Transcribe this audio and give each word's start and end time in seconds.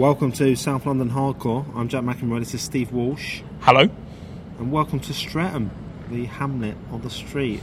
Welcome 0.00 0.32
to 0.32 0.56
South 0.56 0.86
London 0.86 1.10
Hardcore. 1.10 1.66
I'm 1.76 1.86
Jack 1.86 2.04
McInroy. 2.04 2.38
This 2.38 2.54
is 2.54 2.62
Steve 2.62 2.90
Walsh. 2.90 3.42
Hello. 3.60 3.86
And 4.58 4.72
welcome 4.72 4.98
to 5.00 5.12
Streatham, 5.12 5.70
the 6.08 6.24
hamlet 6.24 6.74
on 6.90 7.02
the 7.02 7.10
street. 7.10 7.60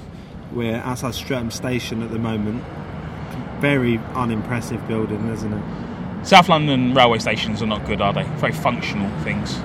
We're 0.52 0.76
outside 0.76 1.16
Streatham 1.16 1.50
Station 1.50 2.04
at 2.04 2.12
the 2.12 2.20
moment. 2.20 2.64
Very 3.60 3.98
unimpressive 4.14 4.88
building, 4.88 5.28
isn't 5.30 5.52
it? 5.52 6.26
South 6.28 6.48
London 6.48 6.94
railway 6.94 7.18
stations 7.18 7.64
are 7.64 7.66
not 7.66 7.84
good, 7.88 8.02
are 8.02 8.14
they? 8.14 8.22
Very 8.36 8.54
functional 8.54 9.10
things. 9.24 9.56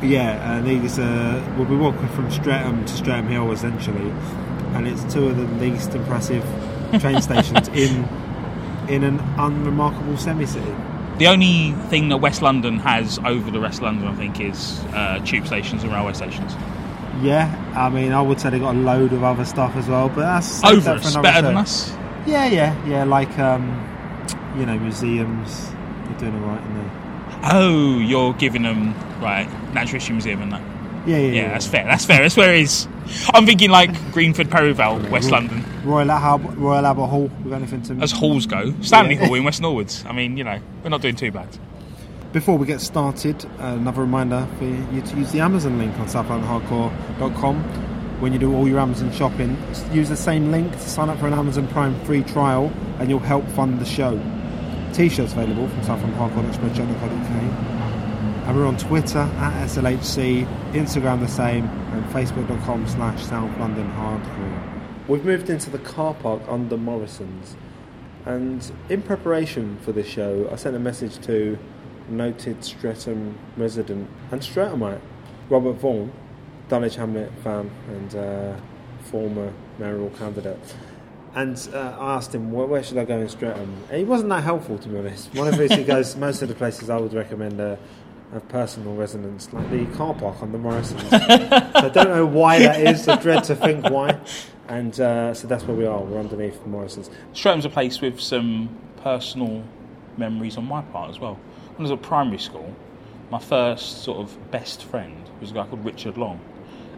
Yeah, 0.00 0.58
and 0.58 0.64
these 0.64 1.00
uh, 1.00 1.44
we'll 1.58 1.66
be 1.66 1.74
walking 1.74 2.06
from 2.10 2.30
Streatham 2.30 2.84
to 2.84 2.92
Streatham 2.92 3.26
Hill 3.26 3.50
essentially, 3.50 4.12
and 4.76 4.86
it's 4.86 5.12
two 5.12 5.26
of 5.26 5.36
the 5.36 5.46
least 5.56 5.92
impressive 5.96 6.44
train 7.00 7.20
stations 7.30 7.66
in 7.70 8.08
in 8.88 9.02
an 9.02 9.18
unremarkable 9.38 10.16
semi-city. 10.16 10.72
The 11.22 11.28
only 11.28 11.70
thing 11.88 12.08
that 12.08 12.16
West 12.16 12.42
London 12.42 12.80
has 12.80 13.20
over 13.24 13.52
the 13.52 13.60
rest 13.60 13.78
of 13.78 13.84
London, 13.84 14.08
I 14.08 14.14
think, 14.16 14.40
is 14.40 14.80
uh, 14.92 15.20
tube 15.24 15.46
stations 15.46 15.84
and 15.84 15.92
railway 15.92 16.14
stations. 16.14 16.52
Yeah, 17.22 17.46
I 17.76 17.90
mean, 17.90 18.10
I 18.10 18.20
would 18.20 18.40
say 18.40 18.50
they 18.50 18.58
got 18.58 18.74
a 18.74 18.78
load 18.78 19.12
of 19.12 19.22
other 19.22 19.44
stuff 19.44 19.76
as 19.76 19.86
well, 19.86 20.08
but 20.08 20.22
that's 20.22 20.64
Over 20.64 20.80
that 20.80 20.96
us, 20.96 21.16
better 21.18 21.36
show. 21.36 21.42
than 21.42 21.56
us. 21.56 21.92
Yeah, 22.26 22.46
yeah, 22.46 22.88
yeah. 22.88 23.04
Like 23.04 23.38
um, 23.38 23.62
you 24.58 24.66
know, 24.66 24.76
museums. 24.80 25.70
They're 26.06 26.18
doing 26.18 26.42
all 26.42 26.48
right 26.48 26.60
in 26.60 26.74
there. 26.74 26.90
Oh, 27.52 28.00
you're 28.00 28.32
giving 28.34 28.62
them 28.64 28.92
right 29.20 29.46
Natural 29.72 30.00
History 30.00 30.14
Museum 30.14 30.42
and 30.42 30.52
that. 30.54 30.62
Yeah, 31.06 31.18
yeah, 31.18 31.32
Yeah, 31.42 31.48
that's 31.50 31.68
fair. 31.68 31.84
That's 31.84 32.04
fair. 32.04 32.22
That's 32.22 32.36
where 32.36 32.52
it 32.52 32.62
is. 32.62 32.88
I'm 33.32 33.46
thinking 33.46 33.70
like 33.70 33.94
Greenford, 34.10 34.50
Perivale, 34.50 35.08
West 35.08 35.30
London, 35.30 35.64
Royal 35.84 36.10
Albert, 36.10 36.56
Royal 36.56 36.94
Hall. 37.06 37.30
We 37.44 37.50
got 37.50 37.56
anything 37.56 37.82
to? 37.82 37.94
as 38.02 38.12
halls 38.12 38.46
go. 38.46 38.72
Stanley 38.82 39.14
Yeah. 39.16 39.26
Hall 39.26 39.34
in 39.34 39.44
West 39.44 39.60
Norwoods. 39.62 40.04
I 40.08 40.12
mean, 40.12 40.36
you 40.36 40.44
know, 40.44 40.58
we're 40.82 40.90
not 40.90 41.00
doing 41.02 41.16
too 41.16 41.30
bad. 41.32 41.48
Before 42.32 42.56
we 42.56 42.66
get 42.66 42.80
started, 42.80 43.44
uh, 43.60 43.64
another 43.76 44.00
reminder 44.00 44.46
for 44.58 44.64
you 44.64 45.02
to 45.02 45.16
use 45.16 45.32
the 45.32 45.40
Amazon 45.40 45.78
link 45.78 45.98
on 45.98 46.06
southlondonhardcore.com. 46.06 47.62
When 48.20 48.32
you 48.32 48.38
do 48.38 48.54
all 48.54 48.68
your 48.68 48.78
Amazon 48.78 49.12
shopping, 49.12 49.56
use 49.92 50.08
the 50.08 50.16
same 50.16 50.50
link 50.52 50.72
to 50.72 50.88
sign 50.88 51.10
up 51.10 51.18
for 51.18 51.26
an 51.26 51.34
Amazon 51.34 51.66
Prime 51.68 51.94
free 52.04 52.22
trial, 52.22 52.72
and 53.00 53.10
you'll 53.10 53.18
help 53.18 53.46
fund 53.48 53.80
the 53.80 53.84
show. 53.84 54.18
T-shirts 54.92 55.32
available 55.32 55.68
from 55.68 55.80
southlondonhardcore.spreadshirt.co.uk. 55.80 57.68
And 58.46 58.56
we're 58.56 58.66
on 58.66 58.76
Twitter 58.76 59.18
at 59.18 59.68
SLHC, 59.68 60.46
Instagram 60.72 61.20
the 61.20 61.28
same, 61.28 61.64
and 61.66 62.04
Facebook.com 62.06 62.86
slash 62.88 63.24
South 63.24 63.50
London 63.58 63.88
Hardcore. 63.92 64.61
We've 65.12 65.26
moved 65.26 65.50
into 65.50 65.68
the 65.68 65.78
car 65.78 66.14
park 66.14 66.40
under 66.48 66.78
Morrison's, 66.78 67.54
and 68.24 68.72
in 68.88 69.02
preparation 69.02 69.76
for 69.82 69.92
this 69.92 70.06
show, 70.06 70.48
I 70.50 70.56
sent 70.56 70.74
a 70.74 70.78
message 70.78 71.18
to 71.26 71.58
noted 72.08 72.64
Streatham 72.64 73.38
resident 73.58 74.08
and 74.30 74.40
Streathamite, 74.40 75.02
Robert 75.50 75.74
Vaughan, 75.74 76.14
Dulwich 76.70 76.96
Hamlet 76.96 77.30
fan 77.44 77.70
and 77.88 78.14
uh, 78.14 78.56
former 79.02 79.52
mayoral 79.78 80.08
candidate. 80.16 80.58
And 81.34 81.58
uh, 81.74 81.94
I 82.00 82.14
asked 82.14 82.34
him, 82.34 82.50
where, 82.50 82.66
where 82.66 82.82
should 82.82 82.96
I 82.96 83.04
go 83.04 83.18
in 83.18 83.28
Streatham? 83.28 83.84
And 83.90 83.98
he 83.98 84.04
wasn't 84.04 84.30
that 84.30 84.44
helpful, 84.44 84.78
to 84.78 84.88
be 84.88 84.96
honest. 84.96 85.34
One 85.34 85.46
of 85.46 85.56
his, 85.56 85.72
he 85.72 85.84
goes, 85.84 86.16
most 86.26 86.40
of 86.40 86.48
the 86.48 86.54
places 86.54 86.88
I 86.88 86.96
would 86.96 87.12
recommend 87.12 87.60
are, 87.60 87.78
have 88.32 88.48
personal 88.48 88.94
resonance, 88.94 89.52
like 89.52 89.70
the 89.70 89.84
car 89.94 90.14
park 90.14 90.42
on 90.42 90.52
the 90.52 90.58
Morrison's. 90.58 91.02
so 91.10 91.18
I 91.20 91.90
don't 91.90 92.08
know 92.08 92.24
why 92.24 92.60
that 92.60 92.80
is. 92.80 93.06
I 93.06 93.20
dread 93.20 93.44
to 93.44 93.54
think 93.54 93.90
why. 93.90 94.18
And 94.72 94.98
uh, 94.98 95.34
so 95.34 95.46
that's 95.46 95.64
where 95.64 95.76
we 95.76 95.84
are. 95.84 96.00
We're 96.00 96.18
underneath 96.18 96.64
Morrison's. 96.64 97.10
Streatham's 97.34 97.66
a 97.66 97.68
place 97.68 98.00
with 98.00 98.18
some 98.18 98.74
personal 99.02 99.62
memories 100.16 100.56
on 100.56 100.64
my 100.64 100.80
part 100.80 101.10
as 101.10 101.18
well. 101.20 101.34
When 101.76 101.80
I 101.80 101.82
was 101.82 101.90
at 101.90 102.00
primary 102.00 102.38
school, 102.38 102.74
my 103.30 103.38
first 103.38 104.02
sort 104.02 104.16
of 104.16 104.50
best 104.50 104.84
friend 104.84 105.28
was 105.42 105.50
a 105.50 105.54
guy 105.54 105.66
called 105.66 105.84
Richard 105.84 106.16
Long. 106.16 106.40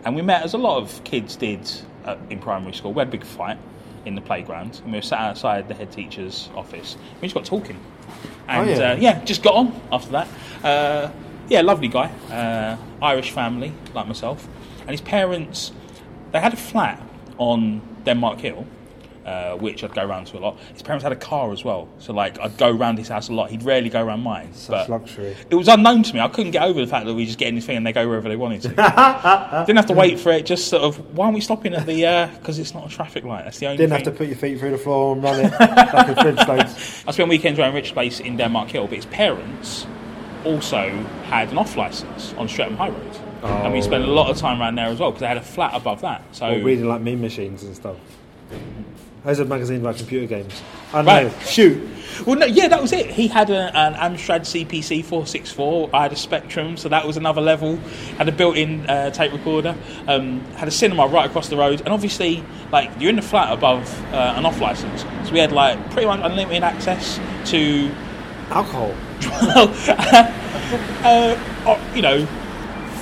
And 0.05 0.15
we 0.15 0.23
met 0.23 0.45
as 0.45 0.55
a 0.55 0.59
lot 0.59 0.81
of 0.81 1.03
kids 1.03 1.35
did 1.35 1.69
uh, 2.05 2.17
in 2.31 2.39
primary 2.39 2.75
school. 2.75 2.93
We 2.93 3.01
had 3.01 3.09
a 3.09 3.11
big 3.11 3.25
fight 3.25 3.59
in 4.05 4.15
the 4.15 4.21
playground 4.21 4.81
and 4.85 4.93
we 4.93 4.99
were 4.99 5.03
sat 5.03 5.19
outside 5.19 5.67
the 5.67 5.75
head 5.75 5.91
teacher's 5.91 6.51
office. 6.55 6.97
We 7.21 7.27
just 7.27 7.35
got 7.35 7.45
talking. 7.45 7.81
And 8.47 8.71
Oh, 8.71 8.73
yeah. 8.73 8.93
Uh, 8.93 8.97
yeah, 9.01 9.25
just 9.25 9.43
got 9.43 9.57
on 9.57 9.81
after 9.91 10.13
that. 10.13 10.29
Uh, 10.63 11.11
yeah, 11.49 11.63
lovely 11.63 11.89
guy. 11.89 12.13
Uh, 12.31 12.77
Irish 13.03 13.33
family, 13.33 13.73
like 13.95 14.07
myself. 14.07 14.47
And 14.83 14.91
his 14.91 15.01
parents, 15.01 15.73
they 16.31 16.39
had 16.39 16.53
a 16.53 16.57
flat 16.57 17.03
on 17.39 17.81
Denmark 18.05 18.41
Hill, 18.41 18.67
uh, 19.25 19.57
which 19.57 19.83
I'd 19.83 19.95
go 19.95 20.05
around 20.05 20.27
to 20.29 20.39
a 20.39 20.41
lot. 20.41 20.59
His 20.73 20.83
parents 20.83 21.03
had 21.03 21.13
a 21.13 21.17
car 21.17 21.53
as 21.53 21.65
well, 21.65 21.89
so 21.99 22.13
like 22.13 22.39
I'd 22.41 22.57
go 22.59 22.71
around 22.71 22.99
his 22.99 23.09
house 23.09 23.29
a 23.29 23.33
lot. 23.33 23.51
He'd 23.51 23.63
rarely 23.63 23.89
go 23.89 24.03
around 24.03 24.21
mine. 24.21 24.53
Such 24.53 24.89
luxury. 24.89 25.37
It 25.51 25.55
was 25.55 25.69
unknown 25.69 26.03
to 26.05 26.15
me. 26.15 26.21
I 26.21 26.29
couldn't 26.29 26.53
get 26.53 26.63
over 26.63 26.81
the 26.81 26.87
fact 26.87 27.07
that 27.07 27.15
we 27.15 27.25
just 27.25 27.39
get 27.39 27.49
anything 27.49 27.77
and 27.77 27.87
they 27.87 27.93
go 27.93 28.07
wherever 28.07 28.29
they 28.29 28.37
wanted 28.37 28.63
to. 28.63 28.69
Didn't 29.67 29.77
have 29.77 29.87
to 29.87 29.95
wait 29.95 30.21
for 30.21 30.31
it. 30.33 30.45
Just 30.47 30.69
sort 30.69 30.83
of, 30.83 31.17
why 31.17 31.27
aren't 31.27 31.35
we 31.35 31.41
stopping 31.41 31.75
at 31.75 31.87
the? 31.87 32.31
Because 32.39 32.59
it's 32.59 32.75
not 32.75 32.87
a 32.87 32.95
traffic 32.95 33.25
light. 33.25 33.45
That's 33.45 33.59
the 33.59 33.67
only. 33.67 33.79
Didn't 33.79 33.91
thing. 33.97 34.05
have 34.05 34.13
to 34.13 34.19
put 34.19 34.27
your 34.27 34.37
feet 34.37 34.59
through 34.59 34.73
the 34.73 34.79
floor 34.79 35.15
and 35.15 35.23
run 35.23 35.41
it 35.41 35.53
like 35.53 36.09
a 36.09 36.15
Flintstones. 36.15 37.05
I 37.09 37.11
spent 37.11 37.29
weekends 37.29 37.59
around 37.59 37.75
Rich 37.75 37.93
Place 37.95 38.21
in 38.21 38.37
Denmark 38.37 38.69
Hill, 38.69 38.87
but 38.87 38.97
his 38.97 39.07
parents 39.07 39.87
also 40.45 40.89
had 41.25 41.51
an 41.51 41.59
off 41.59 41.77
license 41.77 42.35
on 42.35 42.49
Streatham 42.49 42.77
High 42.77 42.91
Road. 42.91 43.17
and 43.43 43.73
we 43.73 43.83
spent 43.83 44.05
a 44.05 44.07
lot 44.07 44.31
of 44.31 44.37
time 44.39 44.61
around 44.61 44.77
there 44.77 44.87
as 44.87 44.99
well 44.99 45.11
because 45.11 45.21
they 45.21 45.27
had 45.27 45.37
a 45.37 45.43
flat 45.43 45.75
above 45.75 46.01
that. 46.03 46.23
So 46.33 46.47
Or 46.47 46.59
reading 46.63 46.89
like 46.89 47.01
Mean 47.03 47.21
Machines 47.21 47.63
and 47.63 47.75
stuff. 47.77 47.97
Those 49.25 49.41
are 49.41 49.45
magazines 49.47 49.81
about 49.81 49.97
computer 49.97 50.27
games. 50.27 50.61
I 50.93 50.97
don't 50.99 51.07
Right. 51.07 51.27
know. 51.27 51.39
Shoot. 51.47 51.89
Well, 52.27 52.39
no, 52.39 52.47
yeah, 52.47 52.69
that 52.69 52.81
was 52.81 52.93
it. 52.93 53.07
He 53.11 53.27
had 53.27 53.49
a, 53.51 53.75
an 53.77 53.95
Amstrad 53.95 54.43
CPC 54.43 55.03
464. 55.03 55.91
I 55.95 56.03
had 56.03 56.13
a 56.13 56.17
Spectrum, 56.17 56.77
so 56.77 56.89
that 56.91 57.07
was 57.07 57.17
another 57.17 57.41
level. 57.41 57.77
Had 58.19 58.29
a 58.29 58.33
built-in 58.33 58.89
uh, 58.89 59.11
tape 59.11 59.33
recorder. 59.33 59.75
Um, 60.07 60.41
had 60.57 60.69
a 60.69 60.71
cinema 60.71 61.07
right 61.09 61.25
across 61.29 61.49
the 61.49 61.57
road, 61.57 61.81
and 61.81 61.89
obviously, 61.89 62.45
like 62.71 62.91
you're 63.01 63.11
in 63.11 63.17
the 63.17 63.23
flat 63.23 63.51
above 63.53 63.89
uh, 64.13 64.35
an 64.37 64.45
off 64.47 64.61
license, 64.61 65.05
so 65.25 65.33
we 65.33 65.39
had 65.41 65.53
like 65.53 65.91
pretty 65.91 66.07
much 66.07 66.21
unlimited 66.23 66.63
access 66.63 67.19
to, 67.47 67.91
Alcohol. 68.51 68.95
well, 69.43 69.69
uh, 71.05 71.37
uh, 71.67 71.93
you 71.95 72.03
know, 72.03 72.27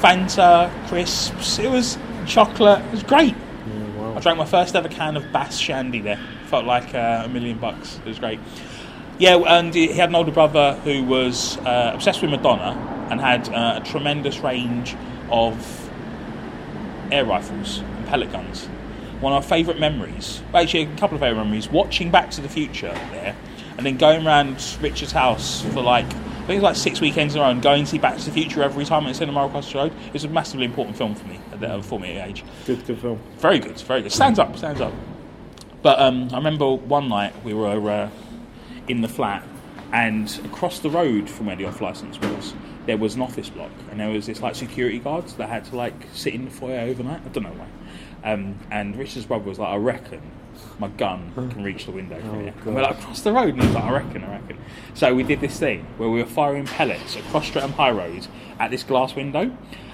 Fanta, 0.00 0.70
crisps. 0.88 1.58
It 1.58 1.70
was 1.70 1.98
chocolate. 2.26 2.84
It 2.86 2.90
was 2.90 3.02
great. 3.02 3.34
I 4.14 4.20
drank 4.20 4.38
my 4.38 4.44
first 4.44 4.76
ever 4.76 4.88
can 4.88 5.16
of 5.16 5.32
Bass 5.32 5.56
Shandy 5.56 6.00
there. 6.00 6.20
Felt 6.46 6.66
like 6.66 6.94
uh, 6.94 7.22
a 7.24 7.28
million 7.28 7.58
bucks. 7.58 7.98
It 7.98 8.08
was 8.08 8.18
great. 8.18 8.38
Yeah, 9.18 9.36
and 9.36 9.74
he 9.74 9.88
had 9.88 10.08
an 10.08 10.14
older 10.14 10.32
brother 10.32 10.74
who 10.84 11.04
was 11.04 11.56
uh, 11.58 11.92
obsessed 11.94 12.22
with 12.22 12.30
Madonna 12.30 13.06
and 13.10 13.20
had 13.20 13.48
uh, 13.48 13.80
a 13.82 13.86
tremendous 13.86 14.40
range 14.40 14.96
of 15.30 15.90
air 17.10 17.24
rifles 17.24 17.78
and 17.78 18.06
pellet 18.06 18.32
guns. 18.32 18.66
One 19.20 19.32
of 19.32 19.42
our 19.44 19.48
favourite 19.48 19.78
memories, 19.78 20.42
actually 20.52 20.82
a 20.82 20.96
couple 20.96 21.14
of 21.14 21.20
favourite 21.20 21.44
memories, 21.44 21.68
watching 21.68 22.10
Back 22.10 22.30
to 22.32 22.40
the 22.40 22.48
Future 22.48 22.92
there, 23.12 23.36
and 23.76 23.86
then 23.86 23.96
going 23.96 24.26
around 24.26 24.56
Richard's 24.80 25.12
house 25.12 25.62
for 25.72 25.82
like, 25.82 26.06
I 26.06 26.46
think 26.46 26.50
it 26.50 26.54
was 26.54 26.62
like 26.62 26.76
six 26.76 27.00
weekends 27.00 27.34
in 27.34 27.40
a 27.40 27.44
row, 27.44 27.50
and 27.50 27.62
going 27.62 27.84
to 27.84 27.90
see 27.90 27.98
Back 27.98 28.18
to 28.18 28.24
the 28.24 28.30
Future 28.30 28.62
every 28.62 28.84
time 28.84 29.06
at 29.06 29.16
cinema 29.16 29.46
across 29.46 29.72
the 29.72 29.78
road. 29.78 29.92
It's 30.12 30.24
a 30.24 30.28
massively 30.28 30.66
important 30.66 30.96
film 30.96 31.14
for 31.14 31.26
me 31.26 31.40
at 31.52 31.60
the 31.60 31.82
for 31.82 32.00
me 32.00 32.18
age. 32.18 32.44
Good, 32.66 32.84
good 32.86 32.98
film. 32.98 33.18
Very 33.38 33.58
good, 33.58 33.78
very 33.80 34.02
good. 34.02 34.12
Stands 34.12 34.38
up, 34.38 34.56
stands 34.56 34.80
up. 34.80 34.92
But 35.82 35.98
um, 35.98 36.28
I 36.32 36.36
remember 36.36 36.72
one 36.72 37.08
night 37.08 37.34
we 37.44 37.54
were 37.54 37.90
uh, 37.90 38.10
in 38.88 39.00
the 39.00 39.08
flat, 39.08 39.42
and 39.92 40.40
across 40.44 40.78
the 40.78 40.90
road 40.90 41.28
from 41.28 41.46
where 41.46 41.56
the 41.56 41.64
off 41.66 41.80
license 41.80 42.20
was, 42.20 42.54
there 42.86 42.96
was 42.96 43.14
an 43.14 43.22
office 43.22 43.48
block, 43.48 43.70
and 43.90 44.00
there 44.00 44.08
was 44.08 44.26
this 44.26 44.40
like 44.40 44.54
security 44.54 44.98
guards 44.98 45.34
that 45.34 45.48
had 45.48 45.64
to 45.66 45.76
like 45.76 45.94
sit 46.12 46.34
in 46.34 46.44
the 46.44 46.50
foyer 46.50 46.80
overnight. 46.80 47.20
I 47.25 47.28
don't 47.28 47.44
know 47.44 47.50
why. 47.50 47.68
Um, 48.32 48.58
and 48.70 48.96
Richard's 48.96 49.26
brother 49.26 49.48
was 49.48 49.58
like, 49.58 49.68
I 49.68 49.76
reckon 49.76 50.22
my 50.79 50.88
gun 50.88 51.32
can 51.35 51.62
reach 51.62 51.85
the 51.87 51.93
window 51.93 52.19
from 52.20 52.31
Oh, 52.31 52.41
here. 52.41 52.53
God. 52.59 52.67
And 52.67 52.75
we're 52.76 52.82
like 52.82 52.99
across 52.99 53.23
the 53.23 53.32
road, 53.32 53.50
and 53.55 53.61
he 53.62 53.67
was 53.67 53.75
like, 53.75 53.85
I 53.85 53.91
reckon, 53.93 54.25
I 54.25 54.31
reckon. 54.32 54.59
So 54.94 55.14
we 55.14 55.23
did 55.23 55.41
this 55.41 55.59
thing 55.59 55.85
where 55.97 56.09
we 56.09 56.20
were 56.20 56.29
firing 56.29 56.67
pellets 56.67 57.17
across 57.17 57.47
Streatham 57.47 57.73
High 57.73 57.91
Road 57.91 58.26
at 58.59 58.70
this 58.70 58.82
glass 58.82 59.14
window, 59.14 59.50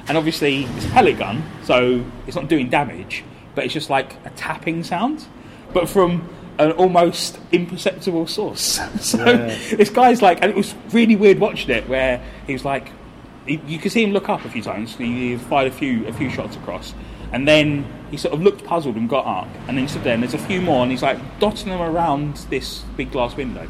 and 0.08 0.16
obviously 0.18 0.64
it's 0.64 0.86
a 0.86 0.90
pellet 0.90 1.18
gun, 1.18 1.42
so 1.64 2.04
it's 2.26 2.36
not 2.36 2.48
doing 2.48 2.68
damage, 2.70 3.24
but 3.54 3.64
it's 3.64 3.74
just 3.74 3.90
like 3.90 4.14
a 4.24 4.30
tapping 4.30 4.82
sound, 4.82 5.26
but 5.72 5.88
from 5.88 6.28
an 6.58 6.72
almost 6.72 7.38
imperceptible 7.52 8.26
source. 8.26 8.80
so 9.00 9.18
Yeah. 9.24 9.46
this 9.76 9.90
guy's 9.90 10.22
like, 10.22 10.40
and 10.42 10.50
it 10.50 10.56
was 10.56 10.74
really 10.92 11.14
weird 11.16 11.38
watching 11.38 11.70
it, 11.70 11.88
where 11.88 12.22
he 12.46 12.52
was 12.52 12.64
like, 12.64 12.90
you 13.46 13.78
could 13.78 13.92
see 13.92 14.02
him 14.04 14.12
look 14.12 14.28
up 14.28 14.44
a 14.44 14.50
few 14.50 14.62
times. 14.62 14.94
He 14.96 15.36
fired 15.38 15.68
a 15.68 15.70
few 15.74 16.06
a 16.06 16.12
few 16.12 16.28
shots 16.28 16.56
across, 16.56 16.92
and 17.32 17.46
then 17.46 17.86
he 18.10 18.16
sort 18.16 18.34
of 18.34 18.42
looked 18.42 18.64
puzzled 18.64 18.96
and 18.96 19.08
got 19.08 19.26
up, 19.26 19.48
and 19.66 19.76
then 19.76 19.88
stood 19.88 20.04
there. 20.04 20.14
And 20.14 20.22
there's 20.22 20.34
a 20.34 20.38
few 20.38 20.60
more, 20.60 20.82
and 20.82 20.90
he's 20.90 21.02
like 21.02 21.18
dotting 21.38 21.68
them 21.68 21.80
around 21.80 22.36
this 22.50 22.80
big 22.96 23.12
glass 23.12 23.36
window. 23.36 23.68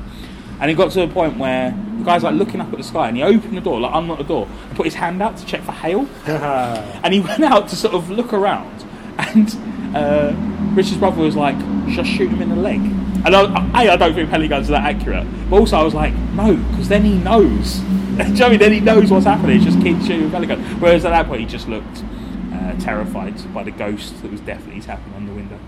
And 0.60 0.70
he 0.70 0.75
got 0.75 0.90
to 0.93 1.02
a 1.02 1.08
point 1.08 1.38
where 1.38 1.70
the 1.99 2.05
guy's 2.05 2.25
like 2.25 2.34
looking 2.34 2.60
up 2.60 2.72
at 2.72 2.78
the 2.78 2.84
sky, 2.84 3.08
and 3.08 3.16
he 3.16 3.22
opened 3.22 3.56
the 3.56 3.60
door, 3.60 3.81
like 3.81 3.94
unlocked 3.94 4.22
the 4.22 4.28
door, 4.28 4.49
and 4.69 4.76
put 4.76 4.87
his 4.87 4.94
hand 4.94 5.22
out 5.22 5.37
to 5.37 5.46
check 5.46 5.62
for 5.62 5.72
hail. 5.72 6.08
and 6.26 7.14
he 7.14 7.20
went 7.31 7.44
out 7.44 7.69
to 7.69 7.76
sort 7.76 7.94
of 7.94 8.10
look 8.10 8.32
around, 8.32 8.84
and 9.19 9.56
uh, 9.96 10.32
Richard's 10.75 10.99
brother 10.99 11.22
was 11.22 11.37
like, 11.37 11.58
"Just 11.88 12.11
shoot 12.11 12.31
him 12.31 12.43
in 12.43 12.50
the 12.50 12.56
leg." 12.56 12.81
And 13.25 13.34
I, 13.34 13.70
I, 13.75 13.93
I 13.94 13.96
don't 13.96 14.14
think 14.14 14.31
pellet 14.31 14.49
guns 14.49 14.69
are 14.69 14.72
that 14.72 14.94
accurate, 14.94 15.26
but 15.50 15.58
also 15.58 15.76
I 15.76 15.82
was 15.82 15.94
like, 15.94 16.14
"No," 16.34 16.56
because 16.56 16.88
then 16.88 17.04
he 17.04 17.19
knows 17.19 17.82
Do 18.19 18.25
you 18.25 18.31
know 18.31 18.32
what 18.32 18.43
I 18.43 18.49
mean? 18.50 18.58
Then 18.58 18.72
he 18.72 18.81
knows 18.81 19.11
what's 19.12 19.26
happening. 19.26 19.56
It's 19.56 19.64
just 19.64 19.81
kids 19.81 20.04
shooting 20.04 20.28
pellet 20.28 20.49
gun. 20.49 20.61
Whereas 20.81 21.04
at 21.04 21.11
that 21.11 21.28
point, 21.28 21.40
he 21.40 21.46
just 21.46 21.69
looked 21.69 22.02
uh, 22.78 22.84
terrified 22.84 23.54
by 23.54 23.62
the 23.62 23.70
ghost 23.70 24.20
that 24.22 24.30
was 24.30 24.40
definitely 24.40 24.80
tapping 24.80 25.12
on 25.14 25.26
the 25.26 25.32
window. 25.32 25.58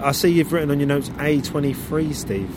I 0.00 0.12
see 0.12 0.30
you've 0.30 0.52
written 0.52 0.70
on 0.70 0.80
your 0.80 0.88
notes 0.88 1.10
A23, 1.10 2.14
Steve. 2.14 2.50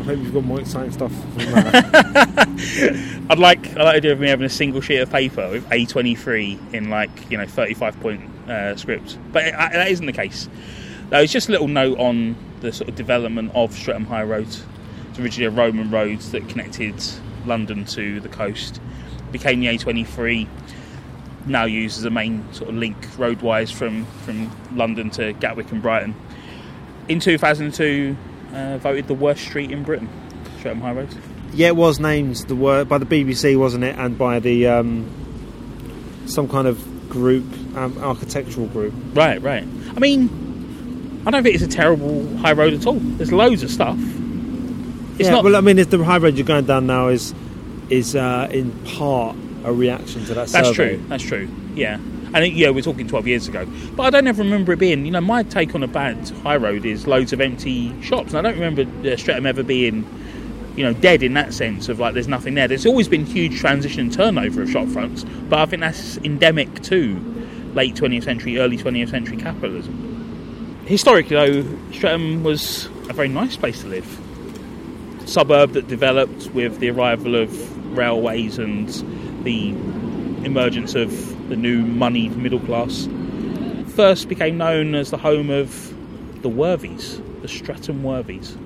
I 0.00 0.04
hope 0.04 0.18
you've 0.18 0.34
got 0.34 0.44
more 0.44 0.60
exciting 0.60 0.92
stuff 0.92 1.12
from 1.12 1.36
that. 1.36 3.26
I'd 3.30 3.38
like 3.38 3.76
I 3.76 3.82
like 3.82 3.92
the 3.92 3.96
idea 3.96 4.12
of 4.12 4.20
me 4.20 4.28
having 4.28 4.46
a 4.46 4.50
single 4.50 4.80
sheet 4.80 4.98
of 4.98 5.10
paper 5.10 5.48
with 5.50 5.68
A23 5.68 6.74
in 6.74 6.90
like 6.90 7.30
you 7.30 7.38
know 7.38 7.46
35 7.46 8.00
point 8.00 8.20
uh, 8.48 8.74
script, 8.76 9.18
but 9.32 9.46
it, 9.46 9.52
that 9.52 9.88
isn't 9.88 10.06
the 10.06 10.12
case. 10.12 10.48
No, 11.10 11.20
it's 11.20 11.32
just 11.32 11.48
a 11.48 11.52
little 11.52 11.68
note 11.68 11.98
on 11.98 12.36
the 12.60 12.72
sort 12.72 12.88
of 12.88 12.96
development 12.96 13.52
of 13.54 13.74
Streatham 13.74 14.06
High 14.06 14.22
Road. 14.22 14.48
It's 15.10 15.18
originally 15.18 15.46
a 15.46 15.50
Roman 15.50 15.90
road 15.90 16.20
that 16.20 16.48
connected 16.48 16.94
London 17.44 17.84
to 17.86 18.20
the 18.20 18.28
coast. 18.28 18.80
Became 19.30 19.60
the 19.60 19.66
A23. 19.66 20.48
Now 21.46 21.64
used 21.64 21.98
as 21.98 22.04
a 22.04 22.10
main 22.10 22.44
sort 22.52 22.70
of 22.70 22.76
link 22.76 22.96
roadwise 23.18 23.72
from 23.72 24.04
from 24.24 24.50
London 24.76 25.10
to 25.10 25.32
Gatwick 25.34 25.70
and 25.72 25.82
Brighton. 25.82 26.14
In 27.08 27.18
2002, 27.18 28.16
uh, 28.54 28.78
voted 28.78 29.08
the 29.08 29.14
worst 29.14 29.42
street 29.42 29.70
in 29.70 29.82
Britain, 29.82 30.08
Streatham 30.58 30.80
High 30.80 30.92
Road. 30.92 31.14
yeah, 31.52 31.68
it 31.68 31.76
was 31.76 31.98
named 31.98 32.36
the 32.48 32.54
word 32.54 32.88
by 32.88 32.98
the 32.98 33.06
BBC, 33.06 33.58
wasn't 33.58 33.84
it? 33.84 33.98
And 33.98 34.16
by 34.16 34.38
the 34.38 34.68
um, 34.68 35.10
some 36.26 36.48
kind 36.48 36.68
of 36.68 37.08
group, 37.08 37.44
um, 37.76 37.98
architectural 37.98 38.66
group. 38.68 38.94
Right, 39.12 39.40
right. 39.42 39.64
I 39.64 39.98
mean, 39.98 41.22
I 41.26 41.30
don't 41.30 41.42
think 41.42 41.54
it's 41.54 41.64
a 41.64 41.68
terrible 41.68 42.36
high 42.38 42.52
road 42.52 42.72
at 42.74 42.86
all. 42.86 42.98
There's 42.98 43.32
loads 43.32 43.62
of 43.62 43.70
stuff. 43.70 43.98
It's 43.98 45.28
yeah, 45.28 45.30
not. 45.30 45.44
well, 45.44 45.56
I 45.56 45.60
mean, 45.60 45.78
it's 45.78 45.90
the 45.90 46.02
high 46.02 46.18
road 46.18 46.36
you're 46.36 46.46
going 46.46 46.64
down 46.64 46.86
now 46.86 47.08
is 47.08 47.34
is 47.90 48.16
uh, 48.16 48.48
in 48.50 48.70
part 48.84 49.36
a 49.64 49.72
reaction 49.72 50.24
to 50.26 50.34
that 50.34 50.48
that's 50.48 50.68
survey. 50.68 50.96
true. 50.96 51.06
That's 51.08 51.22
true. 51.22 51.48
Yeah. 51.74 51.98
And 52.34 52.46
yeah, 52.52 52.70
we're 52.70 52.82
talking 52.82 53.06
12 53.06 53.26
years 53.26 53.48
ago. 53.48 53.66
But 53.94 54.04
I 54.04 54.10
don't 54.10 54.26
ever 54.26 54.42
remember 54.42 54.72
it 54.72 54.78
being, 54.78 55.04
you 55.04 55.12
know, 55.12 55.20
my 55.20 55.42
take 55.42 55.74
on 55.74 55.82
a 55.82 55.88
bad 55.88 56.28
high 56.42 56.56
road 56.56 56.84
is 56.86 57.06
loads 57.06 57.32
of 57.32 57.40
empty 57.40 58.00
shops. 58.02 58.32
And 58.32 58.38
I 58.38 58.50
don't 58.50 58.58
remember 58.58 58.82
uh, 59.08 59.16
Streatham 59.16 59.46
ever 59.46 59.62
being, 59.62 60.06
you 60.74 60.84
know, 60.84 60.94
dead 60.94 61.22
in 61.22 61.34
that 61.34 61.52
sense 61.52 61.88
of 61.88 61.98
like 61.98 62.14
there's 62.14 62.28
nothing 62.28 62.54
there. 62.54 62.68
There's 62.68 62.86
always 62.86 63.08
been 63.08 63.26
huge 63.26 63.58
transition 63.58 64.00
and 64.00 64.12
turnover 64.12 64.62
of 64.62 64.70
shop 64.70 64.88
fronts, 64.88 65.24
but 65.24 65.58
I 65.58 65.66
think 65.66 65.80
that's 65.80 66.16
endemic 66.18 66.82
to 66.84 67.16
late 67.74 67.94
20th 67.94 68.24
century, 68.24 68.58
early 68.58 68.78
20th 68.78 69.10
century 69.10 69.36
capitalism. 69.36 70.82
Historically, 70.86 71.36
though, 71.36 71.92
Streatham 71.92 72.42
was 72.42 72.86
a 73.08 73.12
very 73.12 73.28
nice 73.28 73.56
place 73.56 73.82
to 73.82 73.88
live. 73.88 74.18
Suburb 75.26 75.72
that 75.72 75.86
developed 75.86 76.50
with 76.50 76.78
the 76.80 76.90
arrival 76.90 77.36
of 77.36 77.96
railways 77.96 78.58
and 78.58 78.88
the 79.44 79.70
emergence 80.44 80.94
of 80.94 81.48
the 81.48 81.56
new 81.56 81.82
moneyed 81.82 82.36
middle 82.36 82.60
class. 82.60 83.08
First 83.94 84.28
became 84.28 84.56
known 84.58 84.94
as 84.94 85.10
the 85.10 85.18
home 85.18 85.50
of 85.50 85.94
the 86.42 86.48
Worthies, 86.48 87.20
the 87.42 87.48
Streatham 87.48 88.02
Worthies. 88.02 88.56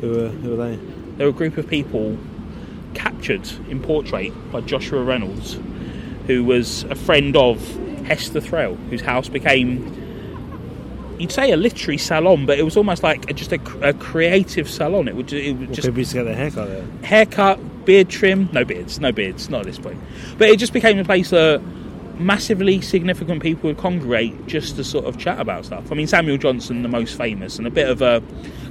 Who 0.00 0.24
are, 0.24 0.28
who 0.28 0.52
are 0.60 0.68
they? 0.68 0.76
They 1.16 1.24
were 1.24 1.30
a 1.30 1.32
group 1.32 1.56
of 1.56 1.66
people 1.68 2.18
captured 2.94 3.48
in 3.68 3.80
portrait 3.82 4.30
by 4.52 4.60
Joshua 4.60 5.02
Reynolds, 5.02 5.58
who 6.26 6.44
was 6.44 6.84
a 6.84 6.94
friend 6.94 7.36
of 7.36 7.58
Hester 8.06 8.40
Thrale, 8.40 8.74
whose 8.90 9.00
house 9.00 9.28
became, 9.28 11.16
you'd 11.18 11.32
say 11.32 11.50
a 11.52 11.56
literary 11.56 11.98
salon, 11.98 12.44
but 12.46 12.58
it 12.58 12.62
was 12.62 12.76
almost 12.76 13.02
like 13.02 13.30
a, 13.30 13.32
just 13.34 13.52
a, 13.52 13.60
a 13.88 13.94
creative 13.94 14.68
salon. 14.68 15.08
It 15.08 15.16
would, 15.16 15.32
it 15.32 15.52
would 15.52 15.68
Well, 15.68 15.74
just 15.74 15.86
people 15.88 15.98
used 16.00 16.10
to 16.12 16.18
get 16.18 16.24
their 16.24 16.36
haircut 16.36 16.68
there. 16.68 16.84
haircut, 17.02 17.58
beard 17.84 18.08
trim, 18.08 18.48
no 18.52 18.64
beards, 18.64 18.98
no 19.00 19.12
beards, 19.12 19.48
not 19.50 19.60
at 19.60 19.66
this 19.66 19.78
point. 19.78 20.00
But 20.38 20.48
it 20.50 20.58
just 20.58 20.72
became 20.72 20.98
a 20.98 21.04
place 21.04 21.30
that 21.30 21.60
massively 22.18 22.80
significant 22.80 23.42
people 23.42 23.68
would 23.68 23.76
congregate 23.76 24.46
just 24.46 24.76
to 24.76 24.84
sort 24.84 25.04
of 25.04 25.18
chat 25.18 25.40
about 25.40 25.64
stuff. 25.64 25.90
I 25.90 25.94
mean, 25.96 26.06
Samuel 26.06 26.36
Johnson, 26.38 26.82
the 26.82 26.88
most 26.88 27.16
famous, 27.18 27.58
and 27.58 27.66
a 27.66 27.70
bit 27.70 27.88
of 27.88 28.02
a, 28.02 28.22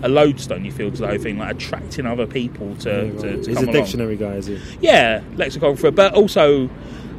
a 0.01 0.07
lodestone, 0.07 0.63
you 0.63 0.71
feel, 0.71 0.91
to 0.91 0.97
the 0.97 1.07
whole 1.07 1.17
thing, 1.17 1.37
like 1.37 1.55
attracting 1.55 2.05
other 2.05 2.25
people 2.25 2.73
to, 2.77 2.89
Yeah, 2.89 3.01
right. 3.11 3.19
to 3.19 3.37
He's 3.37 3.47
come 3.47 3.57
a 3.67 3.71
along. 3.71 3.73
dictionary 3.83 4.15
guy, 4.15 4.35
is 4.35 4.45
he? 4.47 4.61
Yeah, 4.79 5.21
lexicographer, 5.35 5.91
but 5.91 6.13
also, 6.13 6.69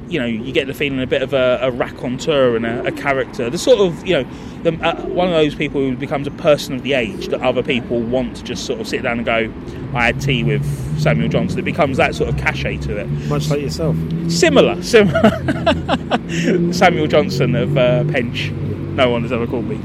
you 0.08 0.18
know, 0.18 0.26
you 0.26 0.52
get 0.52 0.66
the 0.66 0.74
feeling 0.74 1.00
a 1.00 1.06
bit 1.06 1.22
of 1.22 1.32
a, 1.32 1.58
a 1.62 1.70
raconteur 1.70 2.56
and 2.56 2.66
a, 2.66 2.86
a 2.86 2.92
character. 2.92 3.48
The 3.50 3.58
sort 3.58 3.80
of, 3.80 4.06
you 4.06 4.22
know, 4.22 4.30
the, 4.62 4.72
uh, 4.84 5.06
one 5.06 5.28
of 5.28 5.34
those 5.34 5.54
people 5.54 5.80
who 5.80 5.96
becomes 5.96 6.26
a 6.26 6.30
person 6.32 6.74
of 6.74 6.82
the 6.82 6.94
age 6.94 7.28
that 7.28 7.40
other 7.40 7.62
people 7.62 8.00
want 8.00 8.36
to 8.36 8.44
just 8.44 8.66
sort 8.66 8.80
of 8.80 8.88
sit 8.88 9.02
down 9.02 9.18
and 9.18 9.26
go, 9.26 9.52
I 9.96 10.06
had 10.06 10.20
tea 10.20 10.44
with 10.44 10.64
Samuel 11.00 11.28
Johnson. 11.28 11.58
It 11.58 11.64
becomes 11.64 11.96
that 11.96 12.14
sort 12.14 12.28
of 12.28 12.36
cachet 12.36 12.78
to 12.78 12.98
it. 12.98 13.06
Much 13.28 13.50
like 13.50 13.60
yourself. 13.60 13.96
Similar, 14.28 14.82
similar. 14.82 15.30
Samuel 16.72 17.06
Johnson 17.06 17.54
of 17.54 17.76
uh, 17.76 18.04
Penge. 18.04 18.50
No 18.50 19.10
one 19.10 19.22
has 19.22 19.32
ever 19.32 19.46
called 19.46 19.66
me. 19.66 19.80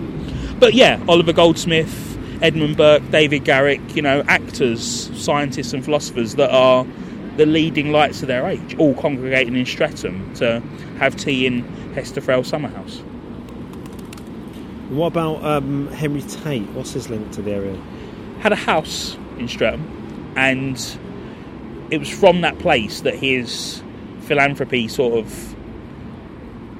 But 0.59 0.73
yeah, 0.73 1.01
Oliver 1.07 1.33
Goldsmith, 1.33 2.17
Edmund 2.41 2.77
Burke, 2.77 3.09
David 3.11 3.45
Garrick, 3.45 3.95
you 3.95 4.01
know, 4.01 4.23
actors, 4.27 5.09
scientists, 5.21 5.73
and 5.73 5.83
philosophers 5.83 6.35
that 6.35 6.51
are 6.51 6.85
the 7.39 7.45
leading 7.45 7.93
lights 7.93 8.21
of 8.21 8.27
their 8.27 8.45
age, 8.45 8.75
all 8.77 8.93
congregating 8.95 9.55
in 9.55 9.65
Streatham 9.65 10.33
to 10.35 10.59
have 10.97 11.15
tea 11.15 11.45
in 11.45 11.63
Hester 11.93 12.19
Thrale 12.19 12.43
Summerhouse. 12.43 12.99
What 14.89 15.07
about 15.07 15.41
um, 15.45 15.87
Henry 15.93 16.21
Tate? 16.21 16.67
What's 16.71 16.91
his 16.91 17.09
link 17.09 17.31
to 17.31 17.41
the 17.41 17.51
area? 17.51 17.81
Had 18.41 18.51
a 18.51 18.57
house 18.57 19.15
in 19.37 19.47
Streatham, 19.47 20.33
and 20.35 20.75
it 21.89 21.97
was 21.97 22.09
from 22.09 22.41
that 22.41 22.59
place 22.59 22.99
that 23.01 23.15
his 23.15 23.81
philanthropy 24.23 24.89
sort 24.89 25.13
of 25.13 25.55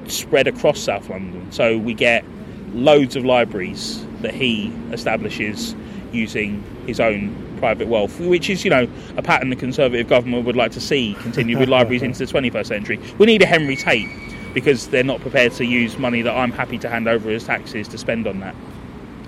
spread 0.08 0.46
across 0.46 0.78
South 0.78 1.10
London. 1.10 1.50
So 1.54 1.78
we 1.78 1.94
get 1.94 2.26
loads 2.74 3.16
of 3.16 3.24
libraries 3.24 4.06
that 4.24 4.34
he 4.34 4.74
establishes 4.92 5.74
using 6.12 6.62
his 6.86 7.00
own 7.00 7.49
private 7.60 7.88
wealth, 7.88 8.20
which 8.20 8.50
is, 8.50 8.64
you 8.64 8.70
know, 8.70 8.88
a 9.18 9.22
pattern 9.22 9.50
the 9.50 9.56
Conservative 9.56 10.08
government 10.08 10.46
would 10.46 10.56
like 10.56 10.72
to 10.72 10.82
see 10.82 11.16
continue 11.22 11.58
with 11.58 11.70
libraries 11.78 12.02
into 12.02 12.26
the 12.26 12.32
21st 12.32 12.66
century. 12.66 13.00
We 13.18 13.26
need 13.26 13.42
a 13.42 13.46
Henry 13.46 13.76
Tate 13.76 14.08
because 14.54 14.88
they're 14.88 15.04
not 15.04 15.22
prepared 15.22 15.52
to 15.54 15.66
use 15.66 15.98
money 15.98 16.22
that 16.22 16.36
I'm 16.36 16.52
happy 16.52 16.78
to 16.80 16.90
hand 16.90 17.08
over 17.08 17.30
as 17.30 17.44
taxes 17.44 17.88
to 17.90 17.98
spend 17.98 18.28
on 18.28 18.40
that, 18.40 18.56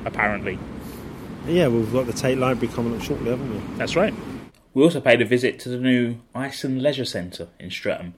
apparently. 0.06 0.58
Yeah, 1.48 1.67
we've 1.67 1.91
got 1.91 2.06
the 2.08 2.13
Tate 2.13 2.38
Library 2.38 2.74
coming 2.74 2.96
up 2.96 3.01
shortly, 3.01 3.29
haven't 3.29 3.51
we? 3.51 3.77
That's 3.77 3.96
right. 3.96 4.13
We 4.74 4.84
also 4.84 5.01
paid 5.01 5.22
a 5.22 5.25
visit 5.25 5.60
to 5.60 5.70
the 5.70 5.77
new 5.77 6.17
Ice 6.34 6.63
and 6.63 6.82
Leisure 6.82 7.06
Centre 7.06 7.50
in 7.60 7.70
Streatham 7.70 8.13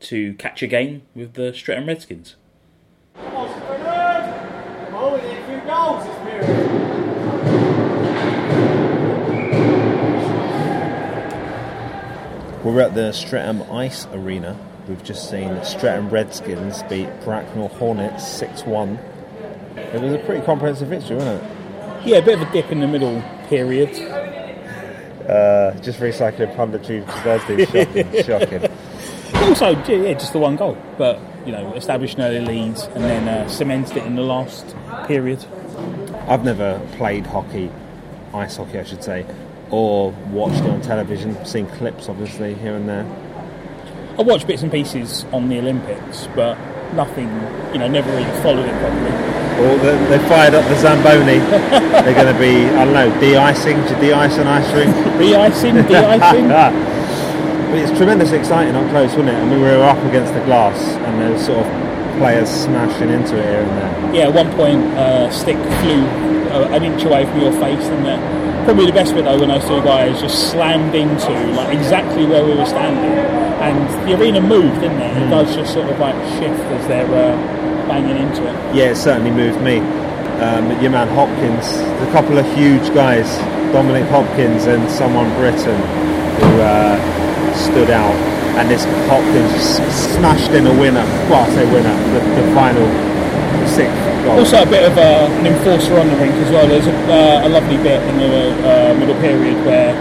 to 0.00 0.34
catch 0.34 0.62
a 0.62 0.66
game 0.66 1.02
with 1.14 1.34
the 1.34 1.54
Streatham 1.54 1.86
Redskins. 1.86 2.36
We're 12.64 12.80
at 12.80 12.94
the 12.94 13.12
Streatham 13.12 13.62
Ice 13.70 14.06
Arena. 14.06 14.58
We've 14.88 15.04
just 15.04 15.28
seen 15.28 15.62
Streatham 15.62 16.08
Redskins 16.08 16.82
beat 16.84 17.10
Bracknell 17.22 17.68
Hornets 17.68 18.26
6 18.26 18.64
1. 18.64 18.98
It 19.76 20.00
was 20.00 20.14
a 20.14 20.18
pretty 20.20 20.42
comprehensive 20.46 20.88
victory, 20.88 21.16
wasn't 21.16 21.42
it? 21.42 22.06
Yeah, 22.06 22.16
a 22.16 22.22
bit 22.22 22.40
of 22.40 22.48
a 22.48 22.52
dip 22.52 22.72
in 22.72 22.80
the 22.80 22.86
middle 22.86 23.22
period. 23.48 23.90
Uh, 25.28 25.78
just 25.82 26.00
recycling 26.00 26.56
punditry 26.56 27.06
Thursday. 27.22 27.66
Shocking. 27.66 28.60
shocking. 28.62 28.72
Also, 29.46 29.70
yeah, 29.70 30.08
yeah, 30.08 30.14
just 30.14 30.32
the 30.32 30.38
one 30.38 30.56
goal, 30.56 30.78
but 30.96 31.20
you 31.44 31.52
know, 31.52 31.74
established 31.74 32.16
an 32.16 32.22
early 32.22 32.40
lead 32.40 32.78
and 32.94 33.04
then 33.04 33.28
uh, 33.28 33.46
cemented 33.46 33.98
it 33.98 34.06
in 34.06 34.14
the 34.14 34.22
last 34.22 34.74
period. 35.06 35.44
I've 36.28 36.44
never 36.44 36.80
played 36.92 37.26
hockey, 37.26 37.70
ice 38.32 38.56
hockey, 38.56 38.78
I 38.78 38.84
should 38.84 39.04
say, 39.04 39.26
or 39.74 40.10
watched 40.30 40.62
it 40.62 40.70
on 40.70 40.80
television. 40.80 41.44
Seen 41.44 41.66
clips, 41.66 42.08
obviously, 42.08 42.54
here 42.54 42.74
and 42.74 42.88
there. 42.88 43.04
I 44.18 44.22
watched 44.22 44.46
bits 44.46 44.62
and 44.62 44.70
pieces 44.70 45.24
on 45.32 45.48
the 45.48 45.58
Olympics, 45.58 46.28
but 46.36 46.56
nothing, 46.94 47.28
you 47.72 47.78
know, 47.78 47.88
never 47.88 48.08
really 48.12 48.30
followed 48.42 48.66
it 48.66 48.78
properly. 48.78 49.10
Or 49.64 49.76
they, 49.78 50.16
they 50.16 50.28
fired 50.28 50.54
up 50.54 50.64
the 50.68 50.76
Zamboni. 50.76 51.38
They're 52.04 52.14
going 52.14 52.32
to 52.32 52.40
be, 52.40 52.66
I 52.76 52.84
don't 52.84 52.94
know, 52.94 53.20
de-icing 53.20 53.76
to 53.86 54.00
de-ice 54.00 54.38
an 54.38 54.46
ice 54.46 54.72
rink. 54.72 54.94
Re-icing, 55.18 55.74
de-icing. 55.88 56.84
But 57.74 57.82
it's 57.82 57.98
tremendously 57.98 58.38
exciting 58.38 58.76
up 58.76 58.88
close, 58.90 59.10
wasn't 59.16 59.30
it? 59.30 59.34
I 59.34 59.44
mean, 59.46 59.60
we 59.60 59.66
were 59.66 59.82
up 59.82 59.98
against 60.04 60.32
the 60.32 60.38
glass, 60.44 60.78
and 60.80 61.20
there 61.20 61.32
was 61.32 61.44
sort 61.44 61.66
of 61.66 62.18
players 62.18 62.48
smashing 62.48 63.10
into 63.10 63.36
it 63.36 63.44
here 63.44 63.62
and 63.62 63.70
there. 63.70 64.14
Yeah, 64.14 64.28
at 64.28 64.32
one 64.32 64.52
point, 64.52 64.84
uh, 64.96 65.28
stick 65.32 65.56
flew 65.80 66.33
an 66.62 66.84
inch 66.84 67.02
away 67.04 67.24
from 67.26 67.40
your 67.40 67.52
face, 67.52 67.84
and 67.88 68.64
probably 68.64 68.86
the 68.86 68.92
best 68.92 69.14
bit 69.14 69.24
though 69.24 69.38
when 69.38 69.48
those 69.48 69.64
two 69.64 69.82
guys 69.82 70.20
just 70.20 70.50
slammed 70.50 70.94
into 70.94 71.32
like 71.52 71.74
exactly 71.76 72.24
where 72.26 72.44
we 72.44 72.54
were 72.54 72.66
standing, 72.66 73.12
and 73.60 74.08
the 74.08 74.18
arena 74.18 74.40
moved, 74.40 74.80
didn't 74.80 75.00
it? 75.00 75.16
It 75.22 75.30
does 75.30 75.54
just 75.54 75.72
sort 75.72 75.88
of 75.90 75.98
like 75.98 76.14
shift 76.38 76.60
as 76.72 76.86
they're 76.88 77.06
uh, 77.06 77.36
banging 77.88 78.16
into 78.16 78.42
it. 78.46 78.74
Yeah, 78.74 78.90
it 78.90 78.96
certainly 78.96 79.30
moved 79.30 79.60
me. 79.60 79.78
Um, 80.40 80.70
your 80.82 80.90
man 80.90 81.08
Hopkins, 81.08 81.66
a 82.06 82.10
couple 82.12 82.38
of 82.38 82.46
huge 82.56 82.92
guys, 82.94 83.28
Dominic 83.72 84.04
Hopkins 84.10 84.66
and 84.66 84.90
someone 84.90 85.28
Britain, 85.36 85.78
who 86.40 86.60
uh, 86.60 87.54
stood 87.54 87.90
out. 87.90 88.14
and 88.58 88.70
this 88.70 88.84
Hopkins 89.10 89.50
just 89.52 90.14
smashed 90.14 90.50
in 90.52 90.66
a 90.66 90.72
winner. 90.80 91.04
Well, 91.30 91.42
I 91.42 91.48
say 91.54 91.64
winner, 91.72 91.94
the, 92.14 92.20
the 92.40 92.54
final, 92.54 92.86
sixth 93.74 93.98
goal. 94.22 94.38
Also, 94.38 94.62
a 94.62 94.70
bit 94.70 94.86
of 94.86 94.94
uh, 94.96 95.26
an 95.42 95.46
enforcer 95.46 95.98
on 95.98 96.06
the 96.06 96.16
rink 96.16 96.34
as 96.38 96.50
well. 96.50 96.66
There's 96.66 96.86
a, 96.86 96.94
uh, 97.10 97.46
a 97.46 97.50
lovely 97.50 97.76
bit 97.82 98.00
in 98.06 98.16
the 98.18 98.54
uh, 98.62 98.94
middle 98.94 99.18
period 99.18 99.58
where 99.66 99.92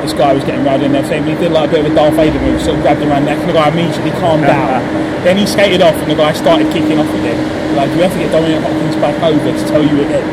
this 0.00 0.12
guy 0.12 0.32
was 0.32 0.42
getting 0.44 0.64
right 0.64 0.80
in 0.80 0.92
there. 0.92 1.04
Same, 1.04 1.24
he 1.24 1.36
did 1.36 1.52
like 1.52 1.68
a 1.68 1.72
bit 1.72 1.84
of 1.84 1.92
a 1.92 1.94
Darth 1.94 2.14
Vader 2.14 2.40
move, 2.40 2.60
sort 2.62 2.76
of 2.76 2.82
grabbed 2.82 3.00
him 3.00 3.10
around 3.10 3.28
the 3.28 3.36
neck, 3.36 3.40
and 3.44 3.48
the 3.48 3.58
guy 3.60 3.68
immediately 3.68 4.12
calmed 4.18 4.44
down. 4.48 4.80
then 5.22 5.36
he 5.36 5.46
skated 5.46 5.82
off, 5.82 5.94
and 6.00 6.10
the 6.10 6.16
guy 6.16 6.32
started 6.32 6.72
kicking 6.72 6.98
off 6.98 7.10
again. 7.20 7.38
Like 7.76 7.90
do 7.90 7.96
you 7.96 8.02
have 8.02 8.12
to 8.12 8.18
get 8.18 8.32
Dominic 8.32 8.64
Hopkins 8.64 8.96
back 8.96 9.22
over 9.22 9.52
to 9.52 9.64
tell 9.68 9.84
you 9.84 10.00
again. 10.02 10.24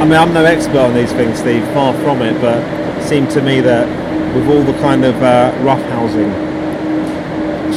I 0.00 0.04
mean, 0.04 0.18
I'm 0.18 0.34
no 0.34 0.44
expert 0.44 0.78
on 0.78 0.94
these 0.94 1.12
things, 1.12 1.38
Steve. 1.38 1.64
Far 1.72 1.94
from 2.02 2.22
it, 2.22 2.38
but 2.40 2.58
it 2.98 3.04
seemed 3.08 3.30
to 3.32 3.40
me 3.42 3.60
that 3.60 3.86
with 4.34 4.48
all 4.48 4.62
the 4.62 4.76
kind 4.80 5.04
of 5.04 5.14
uh, 5.22 5.54
rough 5.62 5.82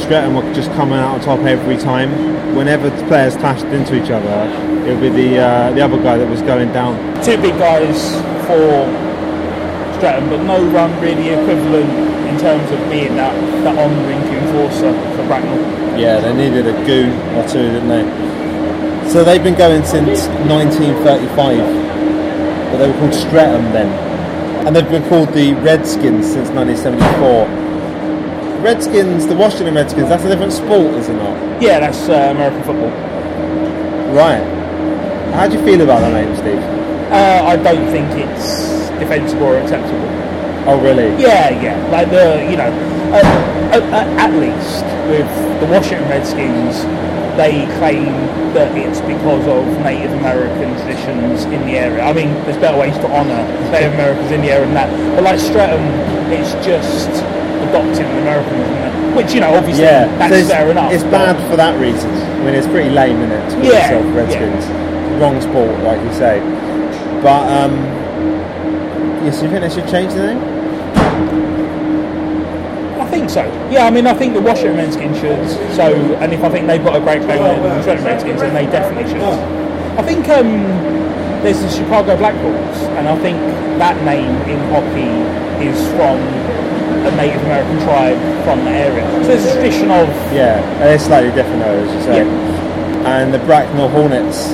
housing, 0.06 0.32
Streatham 0.32 0.34
were 0.34 0.54
just 0.54 0.70
coming 0.72 0.98
out 0.98 1.14
on 1.14 1.20
top 1.20 1.40
every 1.40 1.76
time. 1.76 2.10
Whenever 2.54 2.90
the 2.90 3.06
players 3.06 3.36
clashed 3.36 3.64
into 3.66 3.94
each 3.94 4.10
other, 4.10 4.50
it 4.86 4.94
would 4.94 5.00
be 5.00 5.08
the 5.10 5.38
uh, 5.38 5.72
the 5.72 5.80
other 5.80 6.00
guy 6.02 6.16
that 6.16 6.28
was 6.28 6.42
going 6.42 6.72
down. 6.72 6.96
Two 7.24 7.36
big 7.40 7.58
guys 7.58 8.14
for 8.46 8.86
Streatham, 9.96 10.28
but 10.30 10.42
no 10.44 10.64
one 10.72 10.92
really 11.00 11.28
equivalent 11.30 11.90
in 12.28 12.38
terms 12.38 12.70
of 12.70 12.78
being 12.90 13.16
that, 13.16 13.34
that 13.64 13.78
on-rink 13.78 14.24
enforcer 14.26 14.92
for 15.16 15.26
Bracknell. 15.26 15.98
Yeah, 15.98 16.20
they 16.20 16.34
needed 16.34 16.66
a 16.66 16.72
goon 16.84 17.12
or 17.36 17.48
two, 17.48 17.62
didn't 17.62 17.88
they? 17.88 18.04
So 19.10 19.24
they've 19.24 19.42
been 19.42 19.54
going 19.56 19.84
since 19.84 20.26
1935, 20.48 21.58
but 22.70 22.78
they 22.78 22.90
were 22.90 22.98
called 22.98 23.14
Streatham 23.14 23.72
then, 23.72 23.88
and 24.66 24.76
they've 24.76 24.90
been 24.90 25.08
called 25.08 25.32
the 25.32 25.54
Redskins 25.54 26.26
since 26.26 26.50
1974. 26.50 27.66
Redskins, 28.66 29.28
the 29.28 29.36
Washington 29.36 29.76
Redskins, 29.76 30.08
that's 30.08 30.24
a 30.24 30.28
different 30.28 30.52
sport, 30.52 30.92
is 30.98 31.08
it 31.08 31.14
not? 31.14 31.62
Yeah, 31.62 31.78
that's 31.78 32.08
uh, 32.08 32.34
American 32.34 32.64
football. 32.64 32.90
Right. 34.10 34.42
How 35.34 35.46
do 35.46 35.56
you 35.56 35.64
feel 35.64 35.82
about 35.82 36.00
that 36.00 36.12
name, 36.12 36.34
Steve? 36.34 36.58
Uh, 37.12 37.46
I 37.46 37.54
don't 37.62 37.86
think 37.94 38.10
it's 38.18 38.90
defensible 38.98 39.44
or 39.44 39.58
acceptable. 39.58 40.10
Oh, 40.66 40.80
really? 40.82 41.14
Yeah, 41.22 41.50
yeah. 41.62 41.78
Like 41.94 42.10
the, 42.10 42.42
you 42.50 42.56
know, 42.56 42.66
uh, 43.14 43.78
uh, 43.78 44.18
at 44.18 44.34
least 44.34 44.82
with 45.06 45.30
the 45.60 45.66
Washington 45.70 46.08
Redskins, 46.08 46.82
they 47.38 47.70
claim 47.78 48.10
that 48.58 48.76
it's 48.76 49.00
because 49.02 49.46
of 49.46 49.62
Native 49.84 50.10
American 50.14 50.74
traditions 50.82 51.44
in 51.44 51.64
the 51.70 51.78
area. 51.78 52.02
I 52.02 52.12
mean, 52.12 52.34
there's 52.42 52.58
better 52.58 52.80
ways 52.80 52.98
to 52.98 53.06
honour 53.06 53.46
Native 53.70 53.94
Americans 53.94 54.32
in 54.32 54.40
the 54.40 54.50
area 54.50 54.66
than 54.66 54.74
that. 54.74 54.90
But 55.14 55.22
like 55.22 55.38
Streatham, 55.38 55.86
it's 56.32 56.50
just 56.66 57.22
adopting 57.68 58.06
Americanism, 58.22 58.72
isn't 58.72 59.04
it? 59.12 59.16
Which, 59.16 59.32
you 59.34 59.40
know, 59.40 59.54
obviously, 59.54 59.84
Yeah, 59.84 60.06
that's 60.18 60.46
so 60.48 60.54
fair 60.54 60.70
enough. 60.70 60.92
it's 60.92 61.04
bad 61.04 61.36
for 61.50 61.56
that 61.56 61.78
reason. 61.80 62.10
I 62.10 62.38
mean, 62.44 62.54
it's 62.54 62.66
pretty 62.66 62.90
lame, 62.90 63.16
isn't 63.22 63.32
it, 63.32 63.50
to 63.50 63.56
call 63.56 63.64
Yeah, 63.64 63.90
yourself 64.00 64.14
Redskins. 64.14 64.64
Wrong 65.20 65.40
sport, 65.40 65.80
like 65.82 66.00
you 66.02 66.12
say. 66.12 66.40
But, 67.22 67.48
um, 67.50 67.72
yes, 69.24 69.42
you 69.42 69.48
think 69.48 69.60
they 69.62 69.70
should 69.70 69.88
change 69.88 70.12
the 70.12 70.34
name? 70.34 70.42
I 73.00 73.06
think 73.08 73.30
so. 73.30 73.44
Yeah, 73.70 73.86
I 73.86 73.90
mean, 73.90 74.06
I 74.06 74.12
think 74.14 74.34
the 74.34 74.40
Washington 74.42 74.76
Redskins 74.76 75.18
should. 75.18 75.48
So, 75.74 75.92
and 76.20 76.32
if 76.32 76.42
I 76.44 76.50
think 76.50 76.66
they've 76.66 76.82
got 76.84 76.96
a 76.96 77.00
great 77.00 77.22
player 77.22 77.54
in 77.54 77.62
the 77.62 77.80
Streatham 77.82 78.04
Redskins, 78.04 78.40
then 78.40 78.52
they 78.54 78.66
definitely 78.70 79.10
should. 79.10 79.22
I 79.98 80.02
think 80.02 80.28
um, 80.28 80.64
there's 81.42 81.60
the 81.60 81.70
Chicago 81.70 82.16
Blackhawks, 82.16 82.76
and 82.98 83.08
I 83.08 83.16
think 83.20 83.38
that 83.78 83.96
name 84.04 84.30
in 84.48 84.58
hockey 84.68 85.08
is 85.64 85.78
from 85.96 86.20
a 86.86 87.10
Native 87.16 87.42
American 87.44 87.78
tribe 87.84 88.18
from 88.44 88.64
the 88.64 88.70
area. 88.70 89.04
So 89.22 89.28
there's 89.28 89.44
a 89.46 89.52
tradition 89.54 89.90
of 89.90 90.08
Yeah, 90.32 90.60
and 90.80 90.90
it's 90.94 91.04
slightly 91.04 91.30
different 91.32 91.60
though, 91.62 91.78
as 91.84 91.90
you 91.94 92.00
say. 92.02 92.20
And 93.06 93.32
the 93.32 93.38
Bracknell 93.40 93.88
Hornets. 93.88 94.52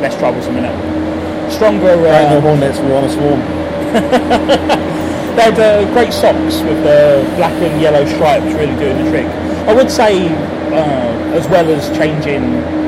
less 0.00 0.16
troublesome 0.18 0.56
in 0.56 0.64
it. 0.64 1.52
Stronger. 1.52 1.96
Bracknell 1.96 2.38
Uh, 2.38 2.40
Hornets 2.40 2.78
were 2.80 2.94
on 2.94 3.04
a 3.04 3.08
swarm. 3.10 3.40
they 5.36 5.42
had 5.42 5.58
uh, 5.58 5.84
great 5.92 6.12
socks 6.12 6.60
with 6.62 6.82
the 6.84 7.24
black 7.36 7.52
and 7.62 7.80
yellow 7.80 8.04
stripes 8.06 8.46
really 8.54 8.74
doing 8.76 9.04
the 9.04 9.10
trick. 9.10 9.26
I 9.68 9.72
would 9.74 9.90
say, 9.90 10.28
uh, 10.72 11.34
as 11.38 11.46
well 11.48 11.68
as 11.70 11.88
changing 11.96 12.42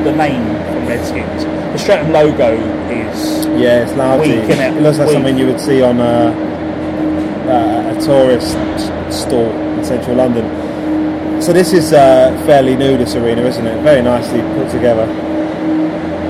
the 0.04 0.12
name 0.12 0.44
from 0.72 0.86
Redskins, 0.86 1.44
the 1.44 1.78
Streatham 1.78 2.12
logo 2.12 2.54
is 2.90 3.46
Yeah, 3.60 3.82
it's 3.84 3.92
lousy. 3.94 4.30
Weak, 4.40 4.50
innit? 4.50 4.76
It 4.76 4.82
looks 4.82 4.98
like 4.98 5.08
Weak. 5.08 5.14
something 5.16 5.38
you 5.38 5.46
would 5.46 5.60
see 5.60 5.82
on 5.82 6.00
a, 6.00 6.32
uh, 7.50 7.75
tourist 8.04 8.52
store 9.10 9.52
in 9.52 9.84
central 9.84 10.16
London. 10.16 11.42
So 11.42 11.52
this 11.52 11.72
is 11.72 11.92
uh, 11.92 12.30
fairly 12.46 12.76
new, 12.76 12.96
this 12.96 13.14
arena, 13.14 13.42
isn't 13.42 13.66
it? 13.66 13.82
Very 13.82 14.02
nicely 14.02 14.40
put 14.40 14.70
together. 14.70 15.06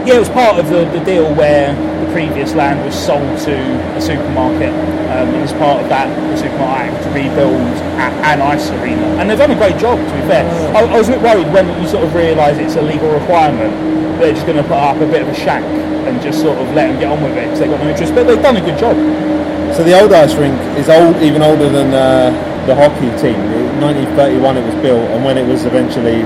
Yeah, 0.05 0.17
it 0.17 0.19
was 0.19 0.29
part 0.29 0.59
of 0.59 0.69
the, 0.69 0.85
the 0.91 1.05
deal 1.05 1.35
where 1.35 1.75
the 2.05 2.13
previous 2.13 2.55
land 2.55 2.85
was 2.85 2.95
sold 2.95 3.39
to 3.43 3.57
a 3.97 4.01
supermarket. 4.01 4.71
Um, 5.11 5.35
and 5.35 5.43
as 5.43 5.53
part 5.53 5.83
of 5.83 5.89
that, 5.89 6.07
the 6.31 6.37
supermarket 6.37 6.93
had 6.93 7.03
to 7.03 7.11
rebuild 7.11 7.61
an 7.99 8.43
ice 8.43 8.71
arena. 8.71 9.07
And 9.19 9.31
they've 9.31 9.39
done 9.39 9.51
a 9.51 9.57
great 9.57 9.79
job, 9.79 9.99
to 9.99 10.15
be 10.15 10.21
fair. 10.29 10.45
I, 10.75 10.83
I 10.83 10.99
was 10.99 11.09
a 11.09 11.13
bit 11.13 11.23
worried 11.23 11.53
when 11.53 11.67
you 11.81 11.89
sort 11.89 12.05
of 12.05 12.15
realise 12.15 12.59
it's 12.59 12.77
a 12.77 12.83
legal 12.83 13.11
requirement. 13.13 13.73
They're 14.21 14.35
just 14.35 14.47
going 14.47 14.59
to 14.59 14.65
put 14.65 14.79
up 14.79 14.97
a 14.97 15.07
bit 15.07 15.23
of 15.23 15.29
a 15.29 15.35
shack 15.35 15.63
and 15.63 16.23
just 16.23 16.41
sort 16.41 16.59
of 16.59 16.67
let 16.75 16.89
them 16.89 17.01
get 17.01 17.11
on 17.11 17.23
with 17.23 17.37
it 17.37 17.45
because 17.45 17.61
they've 17.61 17.71
got 17.71 17.81
no 17.81 17.89
interest. 17.89 18.15
But 18.15 18.25
they've 18.25 18.43
done 18.43 18.57
a 18.57 18.61
good 18.61 18.79
job. 18.79 18.97
So 19.77 19.85
the 19.85 20.01
old 20.01 20.11
ice 20.11 20.35
rink 20.37 20.59
is 20.79 20.89
old, 20.89 21.17
even 21.17 21.43
older 21.43 21.69
than 21.69 21.93
uh, 21.93 22.31
the 22.67 22.75
hockey 22.75 23.13
team. 23.21 23.37
In 23.37 23.79
1931 23.83 24.57
it 24.57 24.65
was 24.65 24.75
built, 24.77 25.05
and 25.11 25.23
when 25.23 25.37
it 25.37 25.47
was 25.47 25.67
eventually 25.67 26.23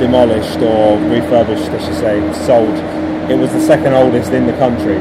demolished 0.00 0.56
or 0.60 0.96
refurbished, 0.96 1.68
I 1.68 1.84
should 1.84 1.94
say, 1.96 2.32
sold, 2.46 2.72
it 3.30 3.36
was 3.36 3.52
the 3.52 3.60
second 3.60 3.92
oldest 3.92 4.32
in 4.32 4.46
the 4.46 4.54
country. 4.54 4.96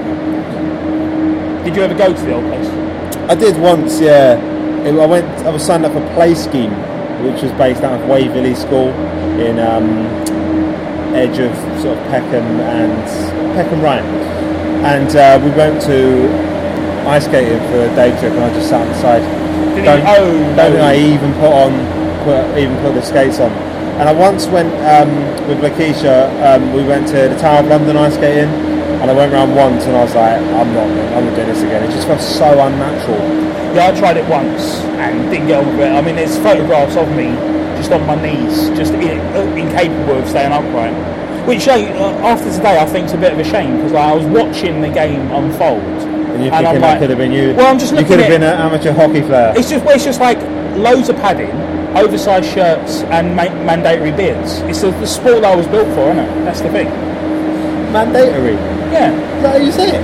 Did 1.64 1.78
you 1.78 1.82
ever 1.84 1.96
go 1.96 2.14
to 2.14 2.22
the 2.24 2.34
old 2.34 2.44
place? 2.52 2.68
I 3.32 3.36
did 3.36 3.58
once, 3.58 4.02
yeah. 4.02 4.36
I 4.36 5.06
went. 5.06 5.26
I 5.48 5.50
was 5.50 5.66
signed 5.66 5.86
up 5.86 5.94
for 5.94 6.02
Play 6.14 6.36
Scheme, 6.36 6.74
which 7.24 7.42
was 7.42 7.54
based 7.54 7.84
out 7.84 8.02
of 8.02 8.10
Waverley 8.10 8.56
School 8.56 8.90
in 9.40 9.60
um, 9.60 10.06
edge 11.16 11.40
of 11.40 11.56
sort 11.82 11.98
of 11.98 12.04
Peckham 12.10 12.60
and 12.60 13.56
Peckham 13.56 13.80
Ryan, 13.80 14.06
and 14.84 15.16
uh, 15.16 15.40
we 15.42 15.52
went 15.52 15.82
to 15.84 16.47
ice 17.08 17.26
skating 17.26 17.60
for 17.72 17.80
a 17.82 17.90
day 17.96 18.12
trip, 18.20 18.34
and 18.34 18.44
I 18.44 18.54
just 18.54 18.70
sat 18.70 18.82
on 18.82 18.88
the 18.88 19.00
side. 19.00 19.24
Did 19.76 19.86
don't, 19.86 20.00
you, 20.00 20.06
oh, 20.08 20.56
don't 20.56 20.72
think 20.72 20.84
no. 20.84 20.92
I 20.92 20.96
even 20.96 21.34
put 21.40 21.54
on, 21.54 21.72
put, 22.24 22.58
even 22.58 22.76
put 22.84 22.94
the 22.94 23.02
skates 23.02 23.40
on. 23.40 23.52
And 23.98 24.08
I 24.08 24.14
once 24.14 24.46
went 24.48 24.70
um, 24.86 25.10
with 25.48 25.60
Lakeisha. 25.60 26.30
Um, 26.46 26.74
we 26.74 26.84
went 26.84 27.08
to 27.08 27.30
the 27.30 27.38
Tower 27.40 27.62
of 27.62 27.68
London 27.68 27.98
ice 27.98 28.14
skating, 28.16 28.50
and 29.02 29.10
I 29.10 29.14
went 29.14 29.34
round 29.34 29.56
once, 29.56 29.86
and 29.86 29.96
I 29.96 30.04
was 30.04 30.14
like, 30.14 30.38
I'm 30.38 30.74
not, 30.74 30.90
I'm 31.16 31.26
not 31.26 31.36
doing 31.36 31.48
this 31.48 31.64
again. 31.64 31.84
It 31.84 31.92
just 31.92 32.08
felt 32.08 32.22
so 32.22 32.46
unnatural. 32.46 33.18
Yeah, 33.74 33.92
I 33.94 34.00
tried 34.00 34.18
it 34.18 34.28
once 34.30 34.82
and 34.98 35.30
didn't 35.30 35.48
get 35.48 35.64
on 35.64 35.78
with 35.78 35.88
it. 35.88 35.92
I 35.92 36.02
mean, 36.02 36.16
there's 36.16 36.38
photographs 36.38 36.96
of 36.96 37.10
me 37.16 37.34
just 37.78 37.92
on 37.92 38.06
my 38.06 38.20
knees, 38.22 38.70
just 38.78 38.94
in, 38.94 39.20
incapable 39.58 40.18
of 40.18 40.28
staying 40.28 40.52
upright. 40.52 40.94
Which, 41.48 41.68
uh, 41.68 41.78
after 42.26 42.52
today, 42.52 42.78
I 42.78 42.86
think 42.86 43.06
is 43.06 43.14
a 43.14 43.18
bit 43.18 43.34
of 43.34 43.40
a 43.40 43.44
shame 43.44 43.78
because 43.78 43.94
I 43.94 44.14
was 44.14 44.26
watching 44.26 44.82
the 44.82 44.90
game 44.90 45.32
unfold. 45.32 46.17
And 46.34 46.44
you're 46.44 46.54
And 46.54 46.66
thinking 46.66 46.66
I'm 46.68 46.82
that 46.82 46.82
like- 46.82 47.00
could 47.00 47.10
have 47.10 47.20
been 47.20 47.32
you. 47.32 47.54
Well, 47.56 47.68
I'm 47.68 47.80
just 47.80 47.92
looking. 47.94 48.08
you 48.08 48.16
could 48.16 48.20
have 48.24 48.30
been 48.30 48.44
an 48.44 48.58
amateur 48.60 48.92
hockey 48.94 49.22
player. 49.22 49.54
It's 49.56 49.70
just, 49.70 49.84
well, 49.86 49.96
it's 49.96 50.04
just 50.06 50.20
like 50.20 50.38
loads 50.78 51.10
of 51.10 51.16
padding, 51.18 51.50
oversized 51.98 52.50
shirts, 52.54 53.02
and 53.10 53.36
ma- 53.36 53.50
mandatory 53.66 54.12
beards. 54.12 54.60
It's 54.70 54.82
the, 54.82 54.92
the 54.92 55.08
sport 55.08 55.42
that 55.42 55.52
I 55.54 55.56
was 55.56 55.68
built 55.68 55.88
for, 55.96 56.12
isn't 56.12 56.20
it? 56.20 56.46
That's 56.46 56.62
the 56.62 56.70
thing. 56.70 56.88
Mandatory. 57.92 58.54
Yeah, 58.92 59.12
Is 59.38 59.44
that 59.44 59.52
how 59.58 59.64
you 59.66 59.72
say 59.72 59.88
it? 59.90 60.04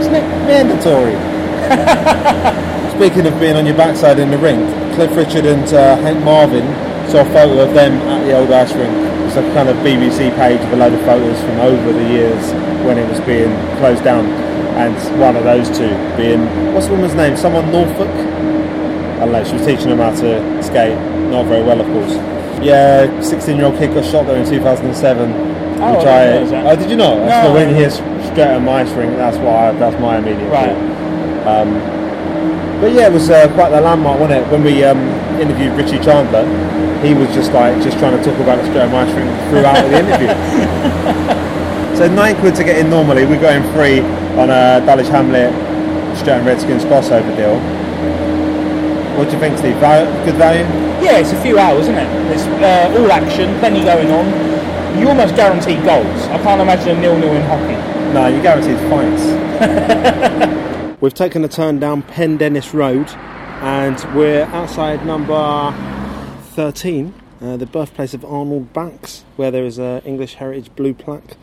isn't 0.00 0.14
it? 0.14 0.24
Mandatory. 0.46 1.16
Speaking 2.96 3.26
of 3.26 3.38
being 3.40 3.56
on 3.56 3.66
your 3.66 3.76
backside 3.76 4.18
in 4.18 4.30
the 4.30 4.38
rink, 4.38 4.62
Cliff 4.94 5.14
Richard 5.16 5.44
and 5.44 5.64
uh, 5.74 5.96
Hank 6.00 6.22
Marvin 6.24 6.64
saw 7.10 7.20
a 7.20 7.24
photo 7.26 7.60
of 7.60 7.74
them 7.74 7.92
at 8.08 8.24
the 8.24 8.32
old 8.38 8.50
ice 8.50 8.72
rink. 8.72 8.92
It's 9.26 9.36
a 9.36 9.42
kind 9.52 9.68
of 9.68 9.76
BBC 9.78 10.34
page 10.36 10.60
with 10.60 10.72
a 10.72 10.76
load 10.76 10.94
of 10.94 11.00
photos 11.04 11.38
from 11.40 11.60
over 11.60 11.92
the 11.92 12.08
years 12.08 12.52
when 12.86 12.96
it 12.96 13.06
was 13.10 13.20
being 13.20 13.50
closed 13.78 14.02
down. 14.04 14.24
And 14.76 14.94
one 15.20 15.36
of 15.36 15.44
those 15.44 15.68
two 15.68 15.88
being, 16.16 16.44
what's 16.74 16.86
the 16.86 16.92
woman's 16.92 17.14
name? 17.14 17.36
Someone 17.36 17.70
Norfolk? 17.72 18.08
I 18.08 19.20
don't 19.20 19.32
know, 19.32 19.44
she 19.44 19.54
was 19.54 19.64
teaching 19.64 19.88
them 19.88 19.98
how 19.98 20.10
to 20.14 20.62
skate. 20.62 20.98
Not 21.30 21.46
very 21.46 21.64
well, 21.64 21.80
of 21.80 21.86
course. 21.86 22.12
Yeah, 22.62 23.20
16 23.20 23.56
year 23.56 23.66
old 23.66 23.78
kid 23.78 23.94
got 23.94 24.04
shot 24.04 24.26
there 24.26 24.36
in 24.36 24.44
2007. 24.48 25.32
Oh, 25.78 25.96
which 25.96 26.06
I 26.06 26.20
I, 26.20 26.24
didn't 26.24 26.32
realise 26.32 26.50
that. 26.50 26.66
oh, 26.66 26.76
did 26.76 26.90
you 26.90 26.96
not? 26.96 27.16
That's 27.16 27.48
No, 27.48 27.54
when 27.54 27.72
no. 27.72 27.76
he 27.78 27.90
straight 27.90 28.38
at 28.52 28.62
my 28.62 28.84
string. 28.84 29.16
That's 29.16 29.36
why. 29.38 29.72
That's 29.72 29.98
my 30.00 30.18
immediate. 30.18 30.48
Right. 30.50 30.76
Um, 31.46 31.80
but 32.80 32.92
yeah, 32.92 33.08
it 33.08 33.12
was 33.12 33.28
uh, 33.30 33.48
quite 33.54 33.70
the 33.70 33.80
landmark, 33.80 34.20
wasn't 34.20 34.44
it? 34.44 34.50
When 34.52 34.62
we 34.64 34.84
um, 34.84 34.98
interviewed 35.40 35.72
Richie 35.72 35.98
Chandler, 36.04 36.44
he 37.00 37.14
was 37.14 37.28
just 37.34 37.52
like 37.52 37.80
just 37.82 37.98
trying 37.98 38.16
to 38.16 38.22
talk 38.24 38.38
about 38.40 38.56
the 38.60 38.64
straight 38.68 38.84
at 38.84 38.92
my 38.92 39.08
string 39.08 39.28
throughout 39.48 39.80
the 39.88 39.96
interview. 40.00 40.28
so 41.96 42.08
nine 42.12 42.36
quid 42.36 42.54
to 42.56 42.64
get 42.64 42.78
in 42.78 42.90
normally. 42.90 43.24
We 43.24 43.36
got 43.36 43.56
in 43.56 43.62
free 43.72 44.00
on 44.38 44.50
a 44.50 44.84
Dulwich 44.84 45.08
Hamlet 45.08 45.52
Streatham 46.16 46.46
Redskins 46.46 46.84
crossover 46.84 47.34
deal. 47.36 47.58
What 49.16 49.26
do 49.28 49.32
you 49.34 49.40
think, 49.40 49.56
Steve? 49.58 49.80
Good 49.80 50.34
value? 50.36 50.62
Yeah, 51.02 51.18
it's 51.18 51.32
a 51.32 51.40
few 51.42 51.58
hours, 51.58 51.82
isn't 51.88 51.96
it? 51.96 52.32
It's 52.32 52.42
uh, 52.42 52.94
all 52.98 53.10
action, 53.10 53.58
plenty 53.60 53.82
going 53.82 54.10
on. 54.10 54.26
You 55.00 55.08
almost 55.08 55.36
guarantee 55.36 55.76
goals. 55.76 56.22
I 56.28 56.42
can't 56.42 56.60
imagine 56.60 56.98
a 56.98 57.00
nil-nil 57.00 57.32
in 57.32 57.42
hockey. 57.42 57.76
No, 58.12 58.26
you 58.28 58.42
guaranteed 58.42 58.78
points. 58.90 59.22
We've 61.00 61.14
taken 61.14 61.44
a 61.44 61.48
turn 61.48 61.78
down 61.78 62.02
Pendennis 62.02 62.72
Road, 62.74 63.08
and 63.60 63.98
we're 64.14 64.44
outside 64.44 65.04
number 65.06 65.72
13, 66.54 67.14
uh, 67.40 67.56
the 67.56 67.66
birthplace 67.66 68.14
of 68.14 68.24
Arnold 68.24 68.72
Bax, 68.72 69.24
where 69.36 69.50
there 69.50 69.64
is 69.64 69.78
an 69.78 70.00
English 70.02 70.34
Heritage 70.34 70.74
Blue 70.76 70.94
Plaque. 70.94 71.36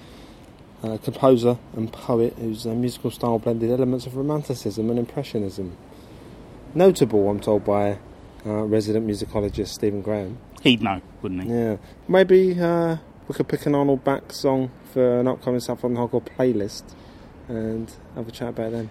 A 0.84 0.98
composer 0.98 1.58
and 1.78 1.92
poet 1.94 2.34
whose 2.38 2.68
uh, 2.68 2.74
musical 2.74 3.10
style 3.10 3.40
blended 3.40 3.72
elements 3.72 4.06
of 4.06 4.18
Romanticism 4.18 4.90
and 4.90 5.00
Impressionism. 5.00 5.78
Notable, 6.76 7.30
I'm 7.30 7.40
told, 7.40 7.64
by 7.64 8.00
uh, 8.46 8.64
resident 8.64 9.08
musicologist 9.08 9.70
Stephen 9.70 10.02
Graham. 10.02 10.40
He'd 10.62 10.82
know, 10.82 11.02
wouldn't 11.22 11.44
he? 11.44 11.50
Yeah, 11.50 11.78
maybe 12.10 12.60
uh, 12.60 12.98
we 13.30 13.34
could 13.34 13.48
pick 13.48 13.66
an 13.66 13.76
Arnold 13.76 14.04
Bax 14.04 14.36
song 14.36 14.72
for 14.92 15.22
an 15.22 15.28
upcoming 15.30 15.62
South 15.62 15.82
London 15.84 16.06
Hardcore 16.06 16.28
playlist 16.38 16.84
and 17.48 17.90
have 18.16 18.28
a 18.28 18.32
chat 18.32 18.50
about 18.50 18.68
it 18.68 18.72
then. 18.72 18.90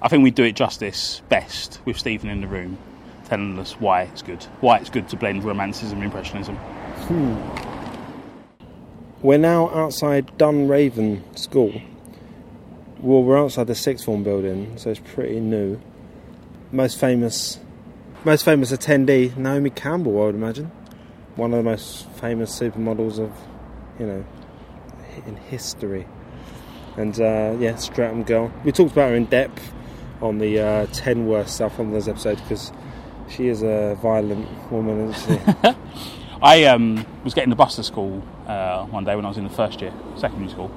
I 0.00 0.06
think 0.06 0.22
we'd 0.22 0.36
do 0.36 0.44
it 0.44 0.54
justice 0.54 1.22
best 1.28 1.80
with 1.84 1.98
Stephen 1.98 2.30
in 2.30 2.40
the 2.40 2.46
room, 2.46 2.78
telling 3.24 3.58
us 3.58 3.80
why 3.80 4.02
it's 4.02 4.22
good, 4.22 4.44
why 4.60 4.78
it's 4.78 4.90
good 4.90 5.08
to 5.08 5.16
blend 5.16 5.42
romanticism 5.42 5.98
and 5.98 6.04
impressionism. 6.04 6.56
We're 9.22 9.38
now 9.38 9.68
outside 9.70 10.36
Dunraven 10.36 11.38
School. 11.38 11.80
Well, 12.98 13.22
we're 13.22 13.38
outside 13.38 13.68
the 13.68 13.74
sixth 13.76 14.04
form 14.04 14.24
building, 14.24 14.76
so 14.76 14.90
it's 14.90 14.98
pretty 14.98 15.38
new. 15.38 15.80
Most 16.72 16.98
famous, 16.98 17.60
most 18.24 18.44
famous 18.44 18.72
attendee 18.72 19.36
Naomi 19.36 19.70
Campbell, 19.70 20.20
I 20.20 20.26
would 20.26 20.34
imagine. 20.34 20.72
One 21.36 21.52
of 21.52 21.58
the 21.58 21.70
most 21.70 22.10
famous 22.14 22.58
supermodels 22.58 23.20
of, 23.20 23.30
you 24.00 24.06
know, 24.06 24.24
in 25.24 25.36
history. 25.36 26.04
And 26.96 27.14
uh, 27.20 27.54
yeah, 27.60 27.76
Streatham 27.76 28.24
girl. 28.24 28.52
We 28.64 28.72
talked 28.72 28.90
about 28.90 29.10
her 29.10 29.14
in 29.14 29.26
depth 29.26 29.72
on 30.20 30.38
the 30.38 30.58
uh, 30.58 30.86
ten 30.86 31.28
worst 31.28 31.58
South 31.58 31.78
Londoners 31.78 32.08
episode 32.08 32.38
because 32.38 32.72
she 33.28 33.46
is 33.46 33.62
a 33.62 33.96
violent 34.02 34.48
woman, 34.72 35.10
isn't 35.10 35.56
she? 35.62 35.74
I 36.42 36.64
um, 36.64 37.06
was 37.22 37.34
getting 37.34 37.50
the 37.50 37.56
bus 37.56 37.76
to 37.76 37.84
school 37.84 38.20
uh, 38.48 38.84
one 38.86 39.04
day 39.04 39.14
when 39.14 39.24
I 39.24 39.28
was 39.28 39.38
in 39.38 39.44
the 39.44 39.50
first 39.50 39.80
year, 39.80 39.92
secondary 40.16 40.50
school, 40.50 40.72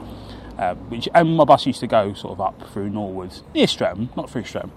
uh, 0.60 0.76
which 0.76 1.10
and 1.14 1.36
my 1.36 1.44
bus 1.44 1.66
used 1.66 1.80
to 1.80 1.88
go 1.88 2.14
sort 2.14 2.34
of 2.34 2.42
up 2.42 2.70
through 2.72 2.90
Norwood, 2.92 3.34
near 3.56 3.66
Streatham, 3.66 4.10
not 4.16 4.30
through 4.30 4.44
Streatham. 4.44 4.72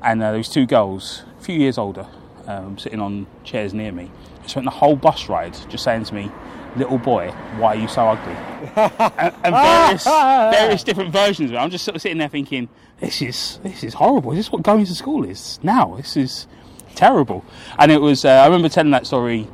And 0.00 0.22
uh, 0.22 0.30
there 0.30 0.38
was 0.38 0.48
two 0.48 0.64
girls, 0.64 1.24
a 1.40 1.42
few 1.42 1.58
years 1.58 1.76
older, 1.76 2.06
um, 2.46 2.78
sitting 2.78 3.00
on 3.00 3.26
chairs 3.42 3.74
near 3.74 3.90
me. 3.90 4.12
They 4.42 4.48
spent 4.48 4.64
the 4.64 4.70
whole 4.70 4.94
bus 4.94 5.28
ride 5.28 5.56
just 5.68 5.82
saying 5.82 6.04
to 6.04 6.14
me, 6.14 6.30
"Little 6.76 6.98
boy, 6.98 7.32
why 7.58 7.74
are 7.74 7.76
you 7.76 7.88
so 7.88 8.06
ugly?" 8.06 8.32
and, 9.18 9.34
and 9.42 9.54
various, 9.54 10.04
various 10.04 10.84
different 10.84 11.10
versions 11.12 11.50
of 11.50 11.56
it. 11.56 11.58
I'm 11.58 11.70
just 11.70 11.84
sort 11.84 11.96
of 11.96 12.02
sitting 12.02 12.18
there 12.18 12.28
thinking, 12.28 12.68
"This 13.00 13.20
is 13.20 13.58
this 13.64 13.82
is 13.82 13.94
horrible. 13.94 14.30
This 14.30 14.38
is 14.38 14.46
this 14.46 14.52
what 14.52 14.62
going 14.62 14.86
to 14.86 14.94
school 14.94 15.24
is 15.24 15.58
now? 15.64 15.96
This 15.96 16.16
is 16.16 16.46
terrible." 16.94 17.44
And 17.76 17.90
it 17.90 18.00
was. 18.00 18.24
Uh, 18.24 18.28
I 18.28 18.44
remember 18.44 18.68
telling 18.68 18.92
that 18.92 19.08
story 19.08 19.48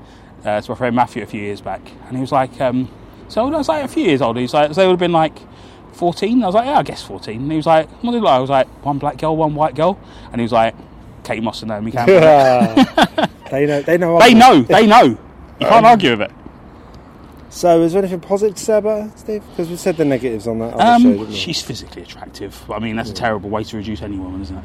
uh, 0.44 0.60
to 0.60 0.70
my 0.70 0.76
friend 0.76 0.96
Matthew 0.96 1.22
a 1.22 1.26
few 1.26 1.40
years 1.40 1.60
back, 1.60 1.80
and 2.06 2.16
he 2.16 2.20
was 2.20 2.32
like, 2.32 2.60
um, 2.60 2.88
"So 3.28 3.46
I 3.46 3.56
was 3.56 3.68
like 3.68 3.84
a 3.84 3.88
few 3.88 4.04
years 4.04 4.20
old." 4.22 4.36
He's 4.36 4.54
like, 4.54 4.68
"So 4.74 4.80
they 4.80 4.86
would 4.86 4.92
have 4.94 4.98
been 5.00 5.12
like 5.12 5.38
14." 5.92 6.42
I 6.42 6.46
was 6.46 6.54
like, 6.54 6.66
"Yeah, 6.66 6.78
I 6.78 6.82
guess 6.82 7.02
14." 7.02 7.40
And 7.42 7.50
he 7.50 7.56
was 7.56 7.66
like, 7.66 7.88
"What 8.02 8.12
did 8.12 8.18
it 8.18 8.22
like?" 8.24 8.34
I 8.34 8.40
was 8.40 8.50
like, 8.50 8.66
"One 8.84 8.98
black 8.98 9.18
girl, 9.18 9.36
one 9.36 9.54
white 9.54 9.74
girl," 9.74 9.98
and 10.32 10.40
he 10.40 10.42
was 10.42 10.52
like, 10.52 10.74
"Kate 11.24 11.42
Moss 11.42 11.62
and 11.62 11.68
Naomi 11.70 11.90
Campbell." 11.92 12.20
they 13.50 13.66
know. 13.66 13.82
They 13.82 13.98
know. 13.98 14.18
they 14.18 14.34
know, 14.34 14.62
they 14.68 14.86
know. 14.86 15.04
You 15.60 15.66
can't 15.68 15.86
argue 15.86 16.10
with 16.10 16.22
it. 16.22 16.30
So, 17.50 17.82
is 17.82 17.92
there 17.92 18.00
anything 18.02 18.20
positive 18.20 18.56
to 18.56 18.64
say 18.64 18.78
about 18.78 19.02
her, 19.02 19.12
Steve? 19.16 19.44
Because 19.50 19.68
we 19.68 19.76
said 19.76 19.98
the 19.98 20.06
negatives 20.06 20.46
on 20.46 20.58
that 20.60 20.72
other 20.72 20.82
show, 20.82 20.88
Um, 20.94 21.02
didn't 21.02 21.28
we? 21.28 21.34
she's 21.34 21.60
physically 21.60 22.00
attractive. 22.02 22.58
I 22.70 22.78
mean, 22.78 22.96
that's 22.96 23.10
a 23.10 23.14
terrible 23.14 23.50
way 23.50 23.62
to 23.62 23.76
reduce 23.76 24.00
any 24.00 24.16
woman, 24.16 24.40
isn't 24.40 24.56
it? 24.56 24.64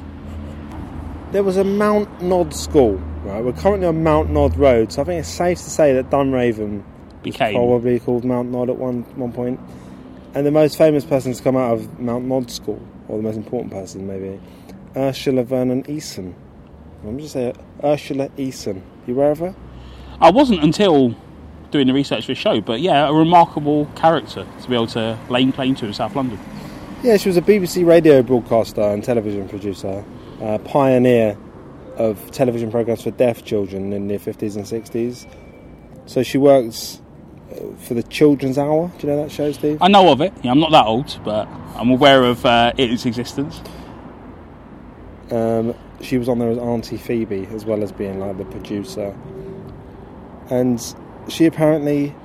There 1.31 1.43
was 1.43 1.57
a 1.57 1.63
Mount 1.63 2.21
Nod 2.21 2.53
school, 2.53 2.95
right? 3.23 3.43
We're 3.43 3.51
currently 3.51 3.87
on 3.87 4.01
Mount 4.01 4.29
Nod 4.29 4.57
Road, 4.57 4.93
so 4.93 5.01
I 5.01 5.05
think 5.05 5.19
it's 5.19 5.29
safe 5.29 5.57
to 5.57 5.69
say 5.69 5.93
that 5.93 6.09
Dunraven 6.09 6.83
Became 7.21 7.55
probably 7.55 7.99
called 7.99 8.23
Mount 8.23 8.49
Nod 8.49 8.69
at 8.69 8.77
one 8.77 9.03
one 9.15 9.33
point. 9.33 9.59
And 10.33 10.45
the 10.45 10.51
most 10.51 10.77
famous 10.77 11.03
person 11.03 11.33
to 11.33 11.43
come 11.43 11.57
out 11.57 11.73
of 11.73 11.99
Mount 11.99 12.25
Nod 12.25 12.49
School, 12.49 12.81
or 13.07 13.17
the 13.17 13.23
most 13.23 13.35
important 13.35 13.73
person 13.73 14.07
maybe, 14.07 14.39
Ursula 14.95 15.43
Vernon 15.43 15.83
Eason. 15.83 16.33
I'm 17.05 17.19
just 17.19 17.33
saying 17.33 17.55
Ursula 17.83 18.29
Eason. 18.29 18.81
You 19.05 19.13
aware 19.13 19.31
of 19.31 19.39
her? 19.39 19.55
I 20.21 20.31
wasn't 20.31 20.63
until 20.63 21.15
doing 21.71 21.87
the 21.87 21.93
research 21.93 22.25
for 22.25 22.31
the 22.31 22.35
show, 22.35 22.61
but 22.61 22.79
yeah, 22.79 23.07
a 23.07 23.13
remarkable 23.13 23.85
character 23.95 24.47
to 24.61 24.69
be 24.69 24.75
able 24.75 24.87
to 24.87 25.17
lay 25.29 25.51
claim 25.51 25.75
to 25.75 25.85
in 25.85 25.93
South 25.93 26.15
London. 26.15 26.39
Yeah, 27.03 27.17
she 27.17 27.29
was 27.29 27.37
a 27.37 27.41
BBC 27.41 27.85
radio 27.85 28.23
broadcaster 28.23 28.81
and 28.81 29.03
television 29.03 29.47
producer, 29.47 30.03
uh, 30.41 30.57
pioneer 30.59 31.37
of 31.95 32.31
television 32.31 32.71
programs 32.71 33.03
for 33.03 33.11
deaf 33.11 33.43
children 33.43 33.91
in 33.93 34.07
the 34.07 34.17
50s 34.17 34.55
and 34.55 34.65
60s. 34.65 35.27
So 36.05 36.23
she 36.23 36.37
works 36.37 37.01
uh, 37.51 37.75
for 37.79 37.93
the 37.93 38.03
Children's 38.03 38.57
Hour. 38.57 38.91
Do 38.97 39.07
you 39.07 39.13
know 39.13 39.23
that 39.23 39.31
show, 39.31 39.51
Steve? 39.51 39.79
I 39.81 39.87
know 39.87 40.11
of 40.11 40.21
it. 40.21 40.33
Yeah, 40.43 40.51
I'm 40.51 40.59
not 40.59 40.71
that 40.71 40.85
old, 40.85 41.19
but 41.23 41.47
I'm 41.75 41.89
aware 41.89 42.23
of 42.23 42.45
uh, 42.45 42.73
its 42.77 43.05
existence. 43.05 43.61
Um, 45.31 45.73
she 46.01 46.17
was 46.17 46.29
on 46.29 46.39
there 46.39 46.49
as 46.49 46.57
Auntie 46.57 46.97
Phoebe, 46.97 47.47
as 47.47 47.65
well 47.65 47.83
as 47.83 47.91
being 47.91 48.19
like 48.19 48.37
the 48.37 48.45
producer. 48.45 49.17
And 50.49 50.81
she 51.27 51.45
apparently, 51.45 52.15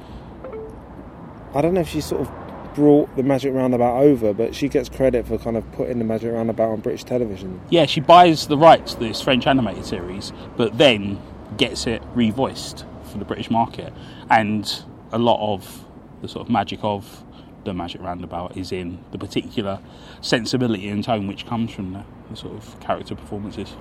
I 1.55 1.61
don't 1.61 1.75
know 1.75 1.81
if 1.81 1.88
she 1.88 2.01
sort 2.01 2.20
of 2.20 2.42
brought 2.75 3.15
the 3.17 3.23
Magic 3.23 3.53
Roundabout 3.55 4.03
over, 4.03 4.33
but 4.33 4.55
she 4.55 4.69
gets 4.69 4.89
credit 4.89 5.27
for 5.27 5.39
kind 5.39 5.57
of 5.57 5.71
putting 5.73 5.99
the 5.99 6.05
Magic 6.05 6.33
Roundabout 6.33 6.71
on 6.71 6.81
British 6.81 7.05
television. 7.05 7.61
Yeah, 7.71 7.87
she 7.87 8.01
buys 8.01 8.47
the 8.47 8.59
rights 8.59 8.95
to 8.95 9.01
this 9.01 9.21
French 9.21 9.47
animated 9.47 9.85
series, 9.85 10.33
but 10.57 10.79
then 10.79 11.21
gets 11.57 11.87
it 11.87 12.03
revoiced 12.15 12.85
for 13.05 13.19
the 13.19 13.25
British 13.25 13.51
market. 13.51 13.93
And 14.31 14.71
a 15.13 15.19
lot 15.19 15.55
of 15.55 15.85
the 16.23 16.29
sort 16.29 16.47
of 16.47 16.51
magic 16.51 16.81
of 16.83 17.25
the 17.65 17.75
Magic 17.75 18.01
Roundabout 18.01 18.57
is 18.57 18.73
in 18.73 18.99
the 19.13 19.19
particular 19.19 19.81
sensibility 20.21 20.89
and 20.89 21.05
tone 21.05 21.27
which 21.27 21.47
comes 21.47 21.71
from 21.71 21.93
the, 21.93 22.05
the 22.31 22.37
sort 22.37 22.55
of 22.55 22.81
character 22.81 23.15
performances. 23.15 23.77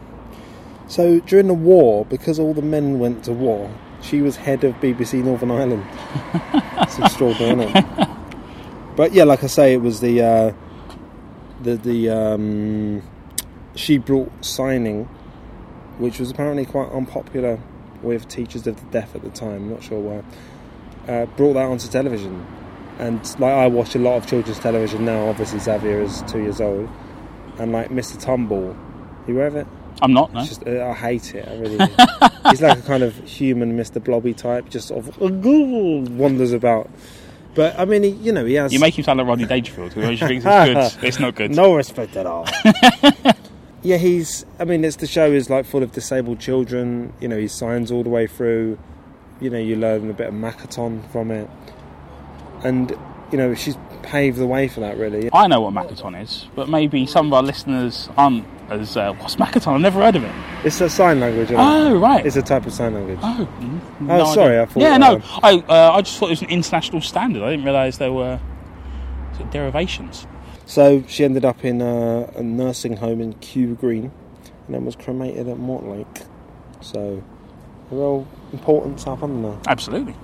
So 0.87 1.19
during 1.21 1.47
the 1.47 1.53
war, 1.53 2.05
because 2.05 2.37
all 2.37 2.53
the 2.53 2.61
men 2.61 2.99
went 2.99 3.23
to 3.23 3.31
war, 3.31 3.71
she 4.01 4.21
was 4.21 4.35
head 4.35 4.63
of 4.63 4.75
BBC 4.75 5.23
Northern 5.23 5.51
Ireland. 5.51 5.85
it's 6.81 6.99
extraordinary? 6.99 7.71
But 8.95 9.13
yeah, 9.13 9.23
like 9.23 9.43
I 9.43 9.47
say, 9.47 9.73
it 9.73 9.81
was 9.81 10.01
the 10.01 10.21
uh, 10.21 10.53
the 11.61 11.75
the 11.75 12.09
um, 12.09 13.01
she 13.75 13.97
brought 13.97 14.31
signing, 14.43 15.05
which 15.97 16.19
was 16.19 16.31
apparently 16.31 16.65
quite 16.65 16.91
unpopular 16.91 17.59
with 18.01 18.27
teachers 18.27 18.67
of 18.67 18.79
the 18.79 18.85
deaf 18.91 19.15
at 19.15 19.21
the 19.21 19.29
time. 19.29 19.69
Not 19.69 19.83
sure 19.83 19.99
why. 19.99 20.23
Uh, 21.11 21.25
brought 21.25 21.53
that 21.53 21.65
onto 21.65 21.87
television, 21.87 22.45
and 22.99 23.19
like 23.39 23.53
I 23.53 23.67
watch 23.67 23.95
a 23.95 23.99
lot 23.99 24.17
of 24.17 24.27
children's 24.27 24.59
television 24.59 25.05
now. 25.05 25.27
Obviously, 25.27 25.59
Xavier 25.59 26.01
is 26.01 26.21
two 26.27 26.39
years 26.39 26.61
old, 26.61 26.89
and 27.59 27.71
like 27.71 27.89
Mr. 27.89 28.19
Tumble, 28.19 28.75
you 29.27 29.35
aware 29.35 29.47
of 29.47 29.55
it? 29.55 29.67
I'm 30.01 30.13
not, 30.13 30.33
no. 30.33 30.39
It's 30.39 30.49
just 30.49 30.67
uh, 30.67 30.85
I 30.85 30.93
hate 30.93 31.35
it. 31.35 31.47
I 31.47 31.55
really. 31.57 31.77
He's 32.49 32.61
like 32.61 32.79
a 32.79 32.81
kind 32.81 33.03
of 33.03 33.15
human 33.27 33.77
Mr. 33.77 34.03
Blobby 34.03 34.33
type, 34.33 34.69
just 34.69 34.87
sort 34.89 35.07
of 35.07 35.19
wanders 35.19 36.53
about. 36.53 36.89
But 37.53 37.77
I 37.77 37.85
mean, 37.85 38.03
he, 38.03 38.09
you 38.09 38.31
know, 38.31 38.45
he 38.45 38.53
has 38.55 38.71
You 38.71 38.79
make 38.79 38.97
him 38.97 39.03
sound 39.03 39.19
like 39.19 39.27
Rodney 39.27 39.45
Dangerfield, 39.45 39.93
who 39.93 40.03
always 40.03 40.19
thinks 40.19 40.45
it's 40.47 40.97
good. 40.99 41.03
It's 41.07 41.19
not 41.19 41.35
good. 41.35 41.51
no 41.51 41.75
respect 41.75 42.15
at 42.15 42.25
all. 42.25 42.47
yeah, 43.83 43.97
he's. 43.97 44.45
I 44.59 44.63
mean, 44.65 44.83
it's 44.85 44.95
the 44.97 45.07
show 45.07 45.31
is 45.31 45.49
like 45.49 45.65
full 45.65 45.83
of 45.83 45.91
disabled 45.91 46.39
children. 46.39 47.13
You 47.19 47.27
know, 47.27 47.37
he 47.37 47.47
signs 47.47 47.91
all 47.91 48.03
the 48.03 48.09
way 48.09 48.27
through. 48.27 48.79
You 49.41 49.49
know, 49.49 49.57
you 49.57 49.75
learn 49.75 50.09
a 50.09 50.13
bit 50.13 50.27
of 50.27 50.33
Makaton 50.33 51.09
from 51.11 51.31
it, 51.31 51.49
and 52.63 52.91
you 53.31 53.37
know, 53.37 53.53
she's 53.55 53.75
paved 54.03 54.37
the 54.37 54.47
way 54.47 54.67
for 54.67 54.79
that. 54.81 54.97
Really, 54.97 55.29
I 55.33 55.47
know 55.47 55.61
what 55.61 55.73
Makaton 55.73 56.21
is, 56.21 56.47
but 56.55 56.69
maybe 56.69 57.05
some 57.05 57.27
of 57.27 57.33
our 57.33 57.43
listeners 57.43 58.07
aren't 58.17 58.45
as. 58.71 58.97
Uh, 58.97 59.13
what's 59.13 59.35
Makaton? 59.35 59.73
I've 59.75 59.81
never 59.81 60.01
heard 60.01 60.15
of 60.15 60.23
it. 60.23 60.31
it's 60.63 60.79
a 60.81 60.89
sign 60.89 61.19
language. 61.19 61.45
Isn't 61.51 61.57
Oh, 61.59 61.95
it? 61.95 61.99
right. 61.99 62.25
It's 62.25 62.35
a 62.35 62.41
type 62.41 62.65
of 62.65 62.73
sign 62.73 62.93
language. 62.93 63.19
Oh, 63.21 63.47
mm, 63.59 64.09
Oh, 64.09 64.33
sorry, 64.33 64.51
idea. 64.57 64.61
I 64.63 64.65
thought, 64.65 64.81
Yeah, 64.83 64.97
no, 64.97 65.15
uh, 65.17 65.39
I 65.43 65.53
uh, 65.69 65.91
I 65.93 66.01
just 66.01 66.17
thought 66.17 66.27
it 66.27 66.31
was 66.31 66.41
an 66.41 66.49
international 66.49 67.01
standard. 67.01 67.43
I 67.43 67.51
didn't 67.51 67.65
realise 67.65 67.97
there 67.97 68.11
were 68.13 68.39
sort 69.33 69.45
of 69.45 69.51
derivations. 69.51 70.25
So 70.65 71.03
she 71.07 71.23
ended 71.25 71.43
up 71.43 71.65
in 71.65 71.81
a, 71.81 72.31
a 72.35 72.41
nursing 72.43 72.97
home 72.97 73.19
in 73.21 73.33
Kew 73.35 73.75
Green, 73.75 74.11
and 74.65 74.75
then 74.75 74.85
was 74.85 74.95
cremated 74.95 75.49
at 75.49 75.57
Mortlake. 75.57 76.23
So, 76.79 77.21
a 77.91 77.95
real 77.95 78.25
important 78.53 78.99
South 79.01 79.21
Londoner. 79.21 79.57
Absolutely. 79.67 80.15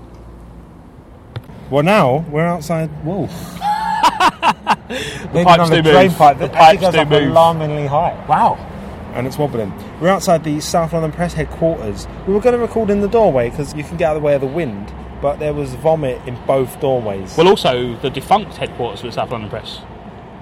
Well, 1.69 1.83
now 1.83 2.25
we're 2.31 2.45
outside 2.45 2.89
Wolf. 3.05 3.59
The 4.89 5.43
pipes 5.43 5.69
do 5.69 5.83
move. 5.83 6.17
The 6.39 6.49
pipes 6.51 6.89
do 6.91 7.05
move. 7.05 7.29
alarmingly 7.31 7.87
high. 7.87 8.13
Wow. 8.27 8.55
and 9.13 9.27
it's 9.27 9.37
wobbling. 9.37 9.73
We're 9.99 10.09
outside 10.09 10.43
the 10.43 10.59
South 10.61 10.93
London 10.93 11.11
Press 11.11 11.33
headquarters. 11.33 12.07
We 12.27 12.33
were 12.33 12.39
going 12.39 12.53
to 12.55 12.59
record 12.61 12.89
in 12.89 13.01
the 13.01 13.07
doorway 13.09 13.49
because 13.49 13.73
you 13.73 13.83
can 13.83 13.97
get 13.97 14.09
out 14.11 14.15
of 14.15 14.21
the 14.21 14.25
way 14.25 14.35
of 14.35 14.41
the 14.41 14.47
wind, 14.47 14.93
but 15.21 15.39
there 15.39 15.53
was 15.53 15.73
vomit 15.75 16.21
in 16.27 16.37
both 16.45 16.79
doorways. 16.79 17.35
Well, 17.37 17.47
also 17.47 17.95
the 17.97 18.09
defunct 18.09 18.55
headquarters 18.57 19.01
for 19.01 19.07
the 19.07 19.13
South 19.13 19.31
London 19.31 19.49
Press. 19.49 19.79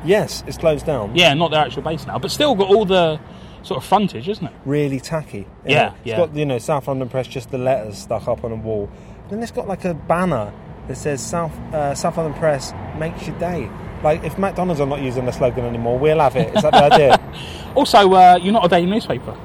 yes, 0.03 0.43
it's 0.45 0.57
closed 0.57 0.85
down. 0.85 1.15
Yeah, 1.15 1.33
not 1.33 1.49
their 1.51 1.61
actual 1.61 1.81
base 1.81 2.05
now, 2.05 2.19
but 2.19 2.29
still 2.31 2.53
got 2.55 2.67
all 2.69 2.85
the 2.85 3.19
sort 3.63 3.77
of 3.81 3.85
frontage, 3.87 4.27
isn't 4.29 4.45
it? 4.45 4.53
Really 4.65 4.99
tacky. 4.99 5.47
isn't 5.63 5.71
Yeah, 5.71 5.87
it? 5.87 5.93
It's 5.99 6.05
yeah. 6.07 6.17
got, 6.17 6.35
you 6.35 6.45
know, 6.45 6.59
South 6.59 6.87
London 6.87 7.09
Press, 7.09 7.27
just 7.27 7.49
the 7.49 7.57
letters 7.57 7.97
stuck 7.97 8.27
up 8.27 8.43
on 8.43 8.51
a 8.51 8.55
wall. 8.55 8.89
Then 9.29 9.41
it's 9.41 9.51
got 9.51 9.67
like 9.67 9.85
a 9.85 9.95
banner 9.95 10.53
that 10.87 10.95
says 10.95 11.21
South, 11.21 11.53
uh, 11.73 11.95
South 11.95 12.17
London 12.17 12.37
Press 12.39 12.73
makes 12.97 13.27
your 13.27 13.37
day. 13.39 13.69
Like, 14.03 14.23
if 14.23 14.37
McDonald's 14.37 14.81
are 14.81 14.87
not 14.87 15.01
using 15.01 15.25
the 15.25 15.31
slogan 15.31 15.65
anymore, 15.65 15.97
we'll 15.97 16.19
have 16.19 16.35
it. 16.35 16.55
Is 16.55 16.61
that 16.61 16.71
the 16.71 16.83
idea? 16.93 17.19
Also, 17.73 18.11
uh, 18.13 18.37
you're 18.41 18.53
not 18.53 18.65
a 18.65 18.69
daily 18.69 18.85
newspaper. 18.85 19.37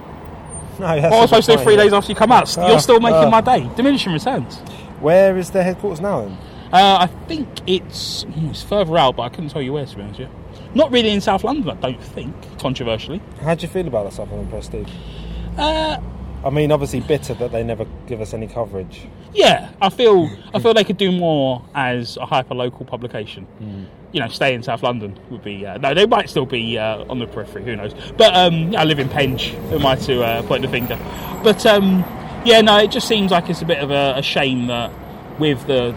No, 0.79 1.01
that's 1.01 1.03
What 1.03 1.13
a 1.13 1.17
am 1.17 1.23
I 1.23 1.27
supposed 1.27 1.47
to 1.51 1.57
do 1.57 1.63
three 1.63 1.77
days 1.77 1.93
after 1.93 2.11
you 2.11 2.17
come 2.17 2.33
out? 2.33 2.57
Ah, 2.59 2.69
You're 2.69 2.81
still 2.81 3.01
making 3.01 3.17
ah. 3.17 3.31
my 3.31 3.41
day. 3.41 3.71
Diminishing 3.77 4.13
returns. 4.13 4.59
Where 5.01 5.37
is 5.37 5.51
their 5.51 5.63
headquarters 5.63 6.01
now 6.01 6.23
then? 6.23 6.39
Uh, 6.73 6.99
I 7.01 7.07
think 7.27 7.49
it's 7.67 8.23
hmm, 8.23 8.51
it's 8.51 8.63
further 8.63 8.97
out, 8.97 9.17
but 9.17 9.23
I 9.23 9.29
couldn't 9.29 9.51
tell 9.51 9.61
you 9.61 9.73
where 9.73 9.85
to 9.85 9.97
be 9.97 10.03
honest 10.03 10.21
with 10.21 10.29
you. 10.29 10.35
Not 10.75 10.93
really 10.93 11.11
in 11.11 11.21
South 11.21 11.43
London, 11.43 11.69
I 11.71 11.75
don't 11.81 12.03
think. 12.03 12.35
Controversially, 12.59 13.21
How 13.43 13.55
do 13.57 13.63
you 13.63 13.69
feel 13.69 13.89
about 13.89 14.05
the 14.05 14.11
South 14.11 14.31
London 14.31 14.49
Press, 14.49 14.67
Steve? 14.67 14.89
Uh, 16.43 16.47
I 16.47 16.51
mean, 16.51 16.73
obviously 16.73 17.01
bitter 17.01 17.35
that 17.35 17.53
they 17.53 17.63
never 17.63 17.87
give 18.07 18.21
us 18.21 18.35
any 18.35 18.47
coverage. 18.47 19.07
yeah, 19.33 19.71
I 19.81 19.91
feel 19.91 20.31
I 20.55 20.59
feel 20.61 20.75
they 20.75 20.85
could 20.85 20.97
do 20.97 21.13
more 21.13 21.65
as 21.75 22.17
a 22.17 22.27
hyper 22.27 22.55
local 22.55 22.85
publication. 22.85 23.47
You 24.13 24.19
know, 24.19 24.27
stay 24.27 24.55
in 24.55 24.63
South 24.65 24.83
London 24.83 25.17
would 25.31 25.45
be 25.45 25.65
uh, 25.65 25.79
no. 25.79 25.95
They 25.95 26.07
might 26.07 26.29
still 26.29 26.47
be 26.47 26.77
uh, 26.79 27.05
on 27.09 27.19
the 27.21 27.27
periphery. 27.27 27.65
Who 27.65 27.77
knows? 27.77 27.95
But 28.17 28.35
um, 28.35 28.75
I 28.75 28.83
live 28.85 28.99
in 28.99 29.09
Penge. 29.09 29.49
Who 29.71 29.77
am 29.77 29.87
I 29.87 29.95
to 29.97 30.23
uh, 30.25 30.43
point 30.43 30.63
the 30.63 30.69
finger? 30.69 30.99
But 31.45 31.65
um, 31.65 32.01
yeah, 32.45 32.61
no. 32.61 32.79
It 32.79 32.91
just 32.91 33.07
seems 33.07 33.31
like 33.31 33.49
it's 33.49 33.63
a 33.63 33.67
bit 33.67 33.79
of 33.79 33.93
a, 33.93 34.15
a 34.17 34.23
shame 34.23 34.67
that 34.67 34.91
with 35.39 35.65
the 35.69 35.95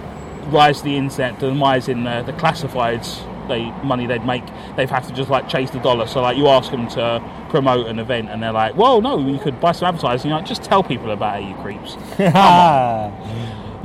rise 0.49 0.79
of 0.79 0.83
the 0.85 0.95
internet, 0.95 1.39
the 1.39 1.51
rise 1.53 1.87
in 1.87 2.03
the, 2.03 2.21
the 2.21 2.33
classifieds, 2.33 3.23
they 3.47 3.65
money 3.83 4.05
they'd 4.05 4.25
make, 4.25 4.43
they've 4.75 4.89
had 4.89 5.03
to 5.05 5.13
just 5.13 5.29
like 5.29 5.47
chase 5.47 5.71
the 5.71 5.79
dollar. 5.79 6.07
So 6.07 6.21
like 6.21 6.37
you 6.37 6.47
ask 6.47 6.71
them 6.71 6.87
to 6.89 7.21
promote 7.49 7.87
an 7.87 7.99
event, 7.99 8.29
and 8.29 8.41
they're 8.41 8.51
like, 8.51 8.75
"Well, 8.75 9.01
no, 9.01 9.19
you 9.19 9.39
could 9.39 9.59
buy 9.59 9.71
some 9.71 9.87
advertising." 9.87 10.29
You're 10.29 10.39
like, 10.39 10.47
just 10.47 10.63
tell 10.63 10.83
people 10.83 11.11
about 11.11 11.41
it, 11.41 11.47
you 11.47 11.55
creeps. 11.55 11.95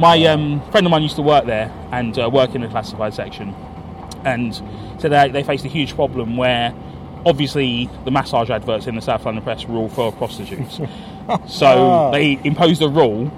My 0.00 0.24
um, 0.26 0.62
friend 0.70 0.86
of 0.86 0.90
mine 0.90 1.02
used 1.02 1.16
to 1.16 1.22
work 1.22 1.44
there 1.44 1.72
and 1.90 2.16
uh, 2.18 2.30
work 2.32 2.54
in 2.54 2.60
the 2.60 2.68
classified 2.68 3.14
section, 3.14 3.54
and 4.24 4.54
so 4.98 5.08
they, 5.08 5.30
they 5.30 5.42
faced 5.42 5.64
a 5.64 5.68
huge 5.68 5.94
problem 5.94 6.36
where 6.36 6.72
obviously 7.26 7.90
the 8.04 8.10
massage 8.10 8.50
adverts 8.50 8.86
in 8.86 8.94
the 8.94 9.02
South 9.02 9.24
London 9.24 9.42
Press 9.42 9.66
were 9.66 9.76
all 9.76 9.88
for 9.88 10.12
prostitutes. 10.12 10.80
so 11.48 12.10
they 12.12 12.38
imposed 12.44 12.80
a 12.80 12.88
rule 12.88 13.30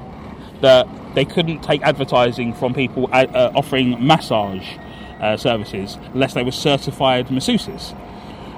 that 0.61 0.87
they 1.15 1.25
couldn't 1.25 1.63
take 1.63 1.83
advertising 1.83 2.55
from 2.55 2.75
people 2.75 3.09
uh, 3.13 3.27
uh, 3.27 3.53
offering 3.55 4.07
massage 4.07 4.67
uh, 5.21 5.37
services 5.37 5.99
unless 6.15 6.35
they 6.35 6.43
were 6.43 6.53
certified 6.53 7.29
masseuses. 7.29 7.95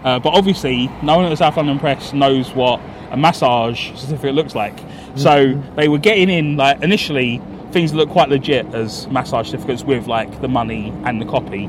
Uh, 0.04 0.18
but 0.18 0.30
obviously, 0.30 0.88
no 1.02 1.16
one 1.16 1.24
at 1.26 1.30
the 1.30 1.36
South 1.36 1.56
London 1.56 1.78
Press 1.78 2.12
knows 2.12 2.50
what 2.52 2.80
a 3.10 3.16
massage 3.16 3.92
certificate 3.94 4.34
looks 4.34 4.54
like. 4.54 4.78
So 5.14 5.54
they 5.76 5.88
were 5.88 5.98
getting 5.98 6.28
in 6.28 6.56
like 6.56 6.82
initially 6.82 7.40
things 7.70 7.92
that 7.92 7.96
look 7.98 8.10
quite 8.10 8.28
legit 8.28 8.66
as 8.74 9.06
massage 9.08 9.46
certificates 9.50 9.82
with 9.84 10.06
like 10.06 10.40
the 10.40 10.48
money 10.48 10.92
and 11.04 11.20
the 11.20 11.26
copy. 11.26 11.66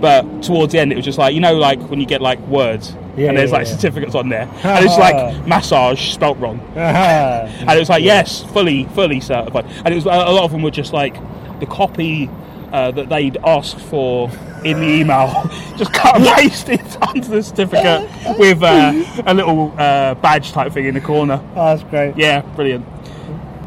But 0.00 0.42
towards 0.42 0.72
the 0.72 0.78
end, 0.80 0.92
it 0.92 0.96
was 0.96 1.04
just 1.04 1.18
like 1.18 1.34
you 1.34 1.40
know, 1.40 1.54
like 1.54 1.80
when 1.88 2.00
you 2.00 2.06
get 2.06 2.20
like 2.20 2.38
words 2.40 2.94
Yeah, 3.16 3.28
and 3.28 3.38
there's 3.38 3.50
yeah, 3.50 3.58
like 3.58 3.66
yeah. 3.66 3.72
certificates 3.74 4.14
on 4.14 4.28
there, 4.30 4.42
and 4.64 4.84
it's 4.84 4.98
like 4.98 5.46
massage 5.46 6.12
spelt 6.12 6.38
wrong. 6.38 6.60
And 6.76 7.70
it 7.70 7.78
was 7.78 7.88
like, 7.88 8.02
yes, 8.04 8.42
fully, 8.52 8.84
fully 8.94 9.20
certified. 9.20 9.64
And 9.84 9.88
it 9.88 9.94
was 9.94 10.04
a 10.04 10.08
lot 10.08 10.44
of 10.44 10.52
them 10.52 10.62
were 10.62 10.70
just 10.70 10.92
like 10.92 11.14
the 11.60 11.66
copy 11.66 12.28
uh, 12.72 12.90
that 12.92 13.08
they'd 13.08 13.36
asked 13.38 13.80
for 13.80 14.30
in 14.64 14.80
the 14.80 14.86
email, 14.86 15.28
just 15.76 15.92
cut 15.92 16.16
and 16.16 16.24
it 16.26 17.02
onto 17.08 17.28
the 17.28 17.42
certificate 17.42 18.08
with 18.38 18.62
uh, 18.62 19.22
a 19.26 19.34
little 19.34 19.72
uh, 19.78 20.14
badge 20.14 20.52
type 20.52 20.72
thing 20.72 20.86
in 20.86 20.94
the 20.94 21.00
corner. 21.00 21.40
Oh, 21.54 21.76
that's 21.76 21.84
great. 21.84 22.16
Yeah, 22.16 22.40
brilliant. 22.54 22.86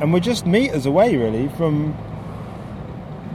And 0.01 0.13
we're 0.13 0.19
just 0.19 0.45
meters 0.45 0.85
away, 0.85 1.17
really, 1.17 1.49
from 1.49 1.97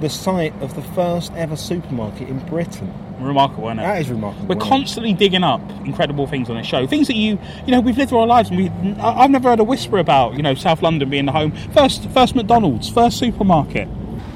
the 0.01 0.11
site 0.11 0.55
of 0.61 0.75
the 0.75 0.83
first 0.83 1.33
ever 1.35 1.57
supermarket 1.57 2.29
in 2.29 2.39
Britain. 2.47 2.93
Remarkable, 3.21 3.69
isn't 3.69 3.79
it? 3.79 3.83
That 3.83 4.01
is 4.01 4.11
remarkable. 4.11 4.47
We're 4.47 4.61
constantly 4.61 5.13
digging 5.13 5.45
up 5.45 5.61
incredible 5.87 6.27
things 6.27 6.51
on 6.51 6.57
this 6.57 6.67
show. 6.67 6.87
Things 6.87 7.07
that 7.07 7.15
you, 7.15 7.39
you 7.65 7.71
know, 7.71 7.81
we've 7.81 7.97
lived 7.97 8.11
through 8.11 8.19
our 8.19 8.27
lives, 8.27 8.51
and 8.51 8.59
we, 8.59 8.69
I've 9.01 9.31
never 9.31 9.51
heard 9.51 9.61
a 9.61 9.65
whisper 9.65 9.99
about. 9.99 10.35
You 10.35 10.43
know, 10.43 10.55
South 10.55 10.83
London 10.83 11.09
being 11.11 11.27
the 11.27 11.33
home. 11.33 11.53
First, 11.73 12.09
first 12.11 12.35
McDonald's, 12.35 12.89
first 12.89 13.19
supermarket. 13.19 13.89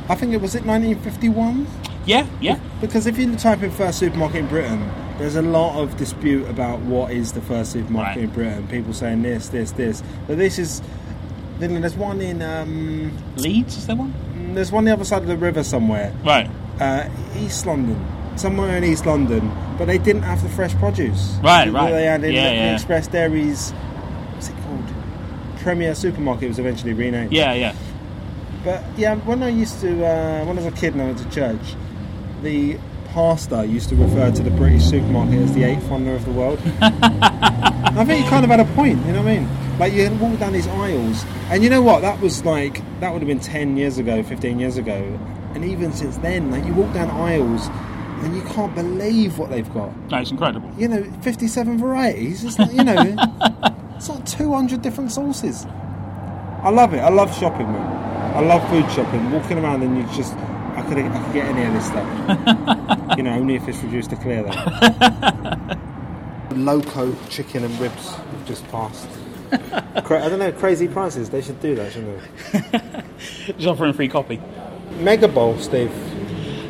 I 0.09 0.15
think 0.15 0.33
it 0.33 0.41
was 0.41 0.55
it 0.55 0.65
1951. 0.65 1.67
Yeah, 2.07 2.27
yeah. 2.41 2.59
Because 2.81 3.07
if 3.07 3.19
you 3.19 3.35
type 3.37 3.63
in 3.63 3.71
first 3.71 3.99
supermarket 3.99 4.37
in 4.41 4.47
Britain, 4.49 4.91
there's 5.19 5.37
a 5.37 5.43
lot 5.43 5.79
of 5.79 5.97
dispute 5.99 6.49
about 6.49 6.81
what 6.81 7.11
is 7.13 7.33
the 7.33 7.43
first 7.43 7.73
supermarket 7.73 8.17
Right. 8.17 8.25
in 8.25 8.31
Britain. 8.31 8.67
People 8.69 8.95
saying 8.95 9.23
this, 9.23 9.49
this, 9.49 9.73
this. 9.73 10.03
But 10.27 10.39
this 10.39 10.59
is. 10.59 10.81
Then 11.59 11.81
there's 11.81 11.97
one 11.97 12.21
in. 12.21 12.41
Um, 12.41 13.13
Leeds 13.37 13.77
is 13.77 13.87
there 13.87 13.97
one? 13.97 14.15
there's 14.55 14.71
one 14.73 14.85
the 14.85 14.93
other 14.93 15.05
side 15.05 15.23
of 15.23 15.29
the 15.29 15.37
river 15.37 15.63
somewhere. 15.63 16.15
Right, 16.25 16.49
Uh, 16.81 17.09
East 17.37 17.67
London. 17.67 18.03
Somewhere 18.37 18.77
in 18.77 18.85
East 18.85 19.05
London. 19.05 19.51
But 19.77 19.87
they 19.87 19.99
didn't 19.99 20.23
have 20.23 20.43
the 20.43 20.49
fresh 20.49 20.73
produce. 20.77 21.37
Right, 21.43 21.71
right. 21.71 21.91
They 21.91 22.05
had 22.05 22.23
in 22.25 22.33
Yeah, 22.33 22.49
the 22.49 22.55
yeah. 22.55 22.75
Express 22.75 23.09
Dairies. 23.09 23.73
What's 23.73 24.49
it 24.49 24.55
called? 24.63 24.85
Premier 25.59 25.95
Supermarket 25.97 26.49
was 26.49 26.59
eventually 26.61 26.93
renamed. 26.93 27.33
yeah, 27.33 27.53
yeah. 27.53 27.75
But 28.69 28.85
yeah, 28.99 29.15
when 29.15 29.43
I 29.43 29.49
used 29.49 29.81
to, 29.81 30.05
uh, 30.05 30.45
when 30.45 30.59
I 30.59 30.63
was 30.63 30.67
a 30.67 30.77
kid 30.77 30.93
and 30.93 31.01
I 31.01 31.07
went 31.07 31.17
to 31.21 31.31
church, 31.31 31.75
the 32.43 32.79
pastor 33.15 33.65
used 33.65 33.89
to 33.89 33.97
refer 33.97 34.31
to 34.31 34.43
the 34.43 34.51
British 34.51 34.85
supermarket 34.85 35.41
as 35.41 35.55
the 35.55 35.63
eighth 35.63 35.89
wonder 35.89 36.15
of 36.15 36.23
the 36.27 36.33
world. 36.33 36.61
I 36.83 38.05
think 38.05 38.25
he 38.25 38.29
kind 38.29 38.45
of 38.45 38.51
had 38.51 38.61
a 38.61 38.67
point, 38.75 38.99
you 39.07 39.13
know 39.15 39.23
what 39.23 39.33
I 39.33 39.39
mean? 39.39 39.79
Like 39.79 39.95
you 39.95 40.11
walk 40.17 40.39
down 40.39 40.53
these 40.53 40.67
aisles, 40.67 41.25
and 41.49 41.65
you 41.65 41.71
know 41.71 41.81
what? 41.81 42.03
That 42.03 42.21
was 42.21 42.45
like 42.45 42.83
that 43.01 43.11
would 43.11 43.23
have 43.23 43.27
been 43.27 43.41
ten 43.41 43.79
years 43.79 43.97
ago, 43.97 44.23
fifteen 44.23 44.59
years 44.59 44.77
ago, 44.77 45.19
and 45.55 45.65
even 45.65 45.91
since 45.95 46.19
then, 46.19 46.51
like 46.51 46.67
you 46.67 46.75
walk 46.75 46.93
down 46.93 47.09
aisles, 47.09 47.69
and 48.23 48.37
you 48.37 48.43
can't 48.43 48.75
believe 48.75 49.39
what 49.39 49.49
they've 49.49 49.73
got. 49.73 49.97
No, 50.11 50.19
it's 50.19 50.31
incredible. 50.31 50.71
You 50.77 50.89
know, 50.89 51.05
fifty-seven 51.23 51.79
varieties. 51.79 52.45
It's 52.45 52.59
like 52.59 52.73
you 52.73 52.85
know, 52.85 53.17
it's 53.97 54.11
like 54.11 54.27
two 54.27 54.53
hundred 54.53 54.83
different 54.83 55.11
sauces. 55.11 55.65
I 55.65 56.69
love 56.69 56.93
it. 56.93 56.99
I 56.99 57.09
love 57.09 57.35
shopping, 57.35 57.73
man. 57.73 58.09
I 58.39 58.41
love 58.41 58.63
food 58.71 58.89
shopping. 58.93 59.33
Walking 59.33 59.59
around 59.59 59.83
and 59.83 59.97
you 59.97 60.05
just, 60.17 60.33
I 60.35 60.85
could, 60.87 60.97
I 60.97 61.25
could 61.25 61.33
get 61.33 61.47
any 61.47 61.65
of 61.65 61.73
this 61.73 61.87
stuff. 61.87 62.07
you 63.17 63.25
know, 63.25 63.33
only 63.33 63.57
if 63.57 63.67
it's 63.67 63.83
reduced 63.83 64.11
to 64.11 64.17
clear 64.17 64.45
though. 64.45 66.57
Loco 66.57 67.13
chicken 67.31 67.65
and 67.65 67.81
ribs 67.81 68.15
have 68.15 68.47
just 68.47 68.65
passed. 68.69 69.09
Cra- 70.05 70.25
I 70.25 70.29
don't 70.29 70.39
know, 70.39 70.53
crazy 70.53 70.87
prices. 70.87 71.31
They 71.31 71.43
should 71.43 71.59
do 71.59 71.75
that, 71.75 71.93
shouldn't 71.93 72.23
they? 72.53 73.03
Just 73.55 73.67
offering 73.67 73.93
free 73.93 74.09
copy. 74.09 74.41
Mega 75.01 75.27
Bowl, 75.27 75.59
Steve. 75.59 75.91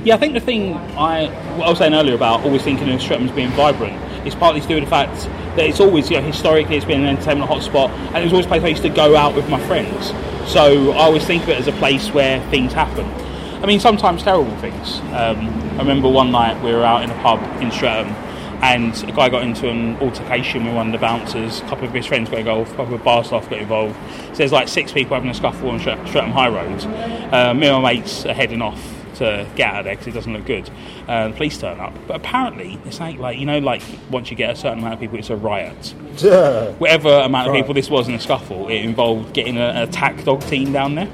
Yeah, 0.06 0.14
I 0.14 0.18
think 0.18 0.32
the 0.32 0.40
thing 0.40 0.72
I 0.96 1.26
what 1.58 1.66
I 1.66 1.68
was 1.68 1.78
saying 1.78 1.92
earlier 1.92 2.14
about 2.14 2.44
always 2.44 2.62
thinking 2.62 2.88
of 2.88 3.02
Streatham 3.02 3.28
as 3.28 3.34
being 3.34 3.50
vibrant 3.50 3.92
is 4.26 4.34
partly 4.34 4.62
to 4.62 4.68
do 4.68 4.76
with 4.76 4.84
the 4.84 4.90
fact 4.90 5.28
it's 5.64 5.80
always, 5.80 6.10
you 6.10 6.20
know, 6.20 6.26
historically 6.26 6.76
it's 6.76 6.84
been 6.84 7.02
an 7.02 7.08
entertainment 7.08 7.50
hotspot 7.50 7.90
and 7.90 8.18
it 8.18 8.24
was 8.24 8.32
always 8.32 8.46
a 8.46 8.48
place 8.48 8.62
I 8.62 8.68
used 8.68 8.82
to 8.82 8.88
go 8.88 9.16
out 9.16 9.34
with 9.34 9.48
my 9.48 9.60
friends. 9.66 10.08
So 10.50 10.92
I 10.92 11.04
always 11.04 11.24
think 11.24 11.42
of 11.44 11.50
it 11.50 11.58
as 11.58 11.68
a 11.68 11.72
place 11.72 12.10
where 12.12 12.40
things 12.50 12.72
happen. 12.72 13.06
I 13.62 13.66
mean, 13.66 13.80
sometimes 13.80 14.22
terrible 14.22 14.56
things. 14.58 15.00
Um, 15.12 15.48
I 15.74 15.78
remember 15.78 16.08
one 16.08 16.30
night 16.30 16.62
we 16.62 16.72
were 16.72 16.84
out 16.84 17.02
in 17.02 17.10
a 17.10 17.22
pub 17.22 17.40
in 17.60 17.70
Streatham 17.70 18.08
and 18.62 18.94
a 19.04 19.12
guy 19.12 19.28
got 19.28 19.42
into 19.42 19.68
an 19.68 19.96
altercation 19.96 20.64
with 20.64 20.74
one 20.74 20.86
of 20.86 20.92
the 20.92 20.98
bouncers. 20.98 21.60
A 21.60 21.64
couple 21.64 21.86
of 21.86 21.92
his 21.92 22.06
friends 22.06 22.28
got 22.28 22.40
involved, 22.40 22.72
a 22.72 22.76
couple 22.76 22.94
of 22.94 23.04
bar 23.04 23.24
staff 23.24 23.48
got 23.48 23.60
involved. 23.60 23.96
So 24.28 24.34
there's 24.34 24.52
like 24.52 24.68
six 24.68 24.92
people 24.92 25.14
having 25.14 25.30
a 25.30 25.34
scuffle 25.34 25.70
on 25.70 25.80
Streatham 25.80 26.30
High 26.32 26.48
Road. 26.48 26.84
Uh, 27.32 27.54
me 27.54 27.68
and 27.68 27.82
my 27.82 27.94
mates 27.94 28.26
are 28.26 28.34
heading 28.34 28.62
off 28.62 28.97
to 29.18 29.46
get 29.56 29.72
out 29.72 29.78
of 29.80 29.84
there 29.84 29.94
because 29.94 30.06
it 30.08 30.12
doesn't 30.12 30.32
look 30.32 30.46
good. 30.46 30.70
Uh, 31.06 31.28
the 31.28 31.34
police 31.34 31.58
turn 31.58 31.78
up, 31.80 31.94
but 32.06 32.16
apparently 32.16 32.78
it's 32.84 33.00
like, 33.00 33.18
like 33.18 33.38
you 33.38 33.46
know, 33.46 33.58
like 33.58 33.82
once 34.10 34.30
you 34.30 34.36
get 34.36 34.50
a 34.50 34.56
certain 34.56 34.78
amount 34.78 34.94
of 34.94 35.00
people, 35.00 35.18
it's 35.18 35.30
a 35.30 35.36
riot. 35.36 35.94
Yeah. 36.16 36.70
Whatever 36.78 37.10
amount 37.20 37.48
of 37.48 37.54
people 37.54 37.74
this 37.74 37.90
was 37.90 38.08
in 38.08 38.14
a 38.14 38.20
scuffle, 38.20 38.68
it 38.68 38.82
involved 38.84 39.32
getting 39.34 39.56
a- 39.56 39.70
an 39.70 39.88
attack 39.88 40.24
dog 40.24 40.40
team 40.42 40.72
down 40.72 40.94
there. 40.94 41.08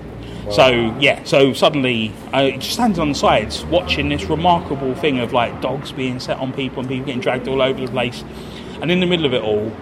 So 0.51 0.95
yeah, 1.01 1.25
so 1.25 1.55
suddenly 1.55 2.13
I 2.33 2.51
just 2.53 2.73
standing 2.75 3.01
on 3.01 3.09
the 3.09 3.15
sides 3.15 3.65
watching 3.65 4.11
this 4.11 4.25
remarkable 4.25 4.95
thing 4.95 5.19
of 5.19 5.33
like 5.33 5.63
dogs 5.63 5.91
being 5.91 6.21
set 6.21 6.37
on 6.37 6.53
people 6.53 6.81
and 6.81 6.89
people 6.89 7.07
getting 7.07 7.23
dragged 7.23 7.49
all 7.49 7.63
over 7.63 7.81
the 7.81 7.91
place, 7.91 8.23
and 8.83 8.91
in 8.93 9.01
the 9.01 9.07
middle 9.07 9.25
of 9.25 9.33
it 9.33 9.43
all, 9.43 9.73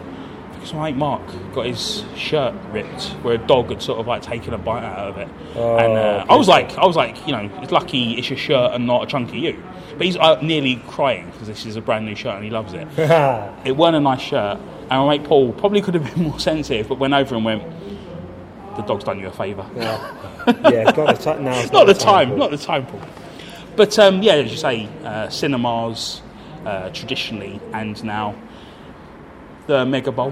because 0.62 0.74
my 0.74 0.90
mate 0.92 0.96
Mark 0.96 1.22
got 1.54 1.66
his 1.66 2.04
shirt 2.16 2.54
ripped 2.70 3.08
where 3.24 3.34
a 3.34 3.38
dog 3.38 3.70
had 3.70 3.82
sort 3.82 3.98
of 3.98 4.06
like 4.06 4.22
taken 4.22 4.54
a 4.54 4.58
bite 4.58 4.84
out 4.84 5.08
of 5.08 5.18
it, 5.18 5.28
Oh, 5.56 5.76
and 5.76 5.92
uh, 5.94 6.24
I 6.28 6.36
was 6.36 6.46
like, 6.46 6.78
I 6.78 6.86
was 6.86 6.94
like, 6.94 7.26
you 7.26 7.32
know, 7.32 7.50
it's 7.60 7.72
lucky 7.72 8.12
it's 8.14 8.30
your 8.30 8.38
shirt 8.38 8.72
and 8.72 8.86
not 8.86 9.02
a 9.02 9.06
chunk 9.06 9.30
of 9.30 9.34
you. 9.34 9.60
But 9.96 10.06
he's 10.06 10.16
uh, 10.16 10.40
nearly 10.40 10.76
crying 10.86 11.30
because 11.32 11.48
this 11.48 11.66
is 11.66 11.74
a 11.74 11.80
brand 11.80 12.06
new 12.06 12.14
shirt 12.14 12.36
and 12.36 12.44
he 12.44 12.50
loves 12.50 12.74
it. 12.74 12.86
it 13.66 13.76
weren't 13.76 13.96
a 13.96 14.00
nice 14.00 14.20
shirt, 14.20 14.58
and 14.58 14.88
my 14.88 15.08
mate 15.18 15.24
Paul 15.24 15.52
probably 15.52 15.82
could 15.82 15.94
have 15.94 16.14
been 16.14 16.22
more 16.28 16.38
sensitive, 16.38 16.88
but 16.88 16.98
went 17.00 17.12
over 17.12 17.34
and 17.34 17.44
went, 17.44 17.64
"The 18.76 18.82
dog's 18.82 19.02
done 19.02 19.18
you 19.18 19.26
a 19.26 19.32
favour." 19.32 19.68
yeah, 19.74 20.14
it's 20.46 20.96
not 20.96 21.16
the 21.16 21.22
time 21.24 21.44
now. 21.44 21.60
It's 21.60 21.72
not 21.72 21.86
the 21.86 21.94
time, 21.94 22.28
Paul. 22.28 22.38
not 22.38 22.50
the 22.52 22.56
time, 22.56 22.86
Paul. 22.86 23.00
But 23.74 23.98
um, 23.98 24.22
yeah, 24.22 24.34
as 24.34 24.50
you 24.52 24.56
say, 24.56 24.88
uh, 25.02 25.28
cinemas 25.28 26.22
uh, 26.64 26.90
traditionally 26.90 27.60
and 27.72 28.02
now 28.04 28.36
the 29.66 29.86
Mega 29.86 30.12
Bowl, 30.12 30.30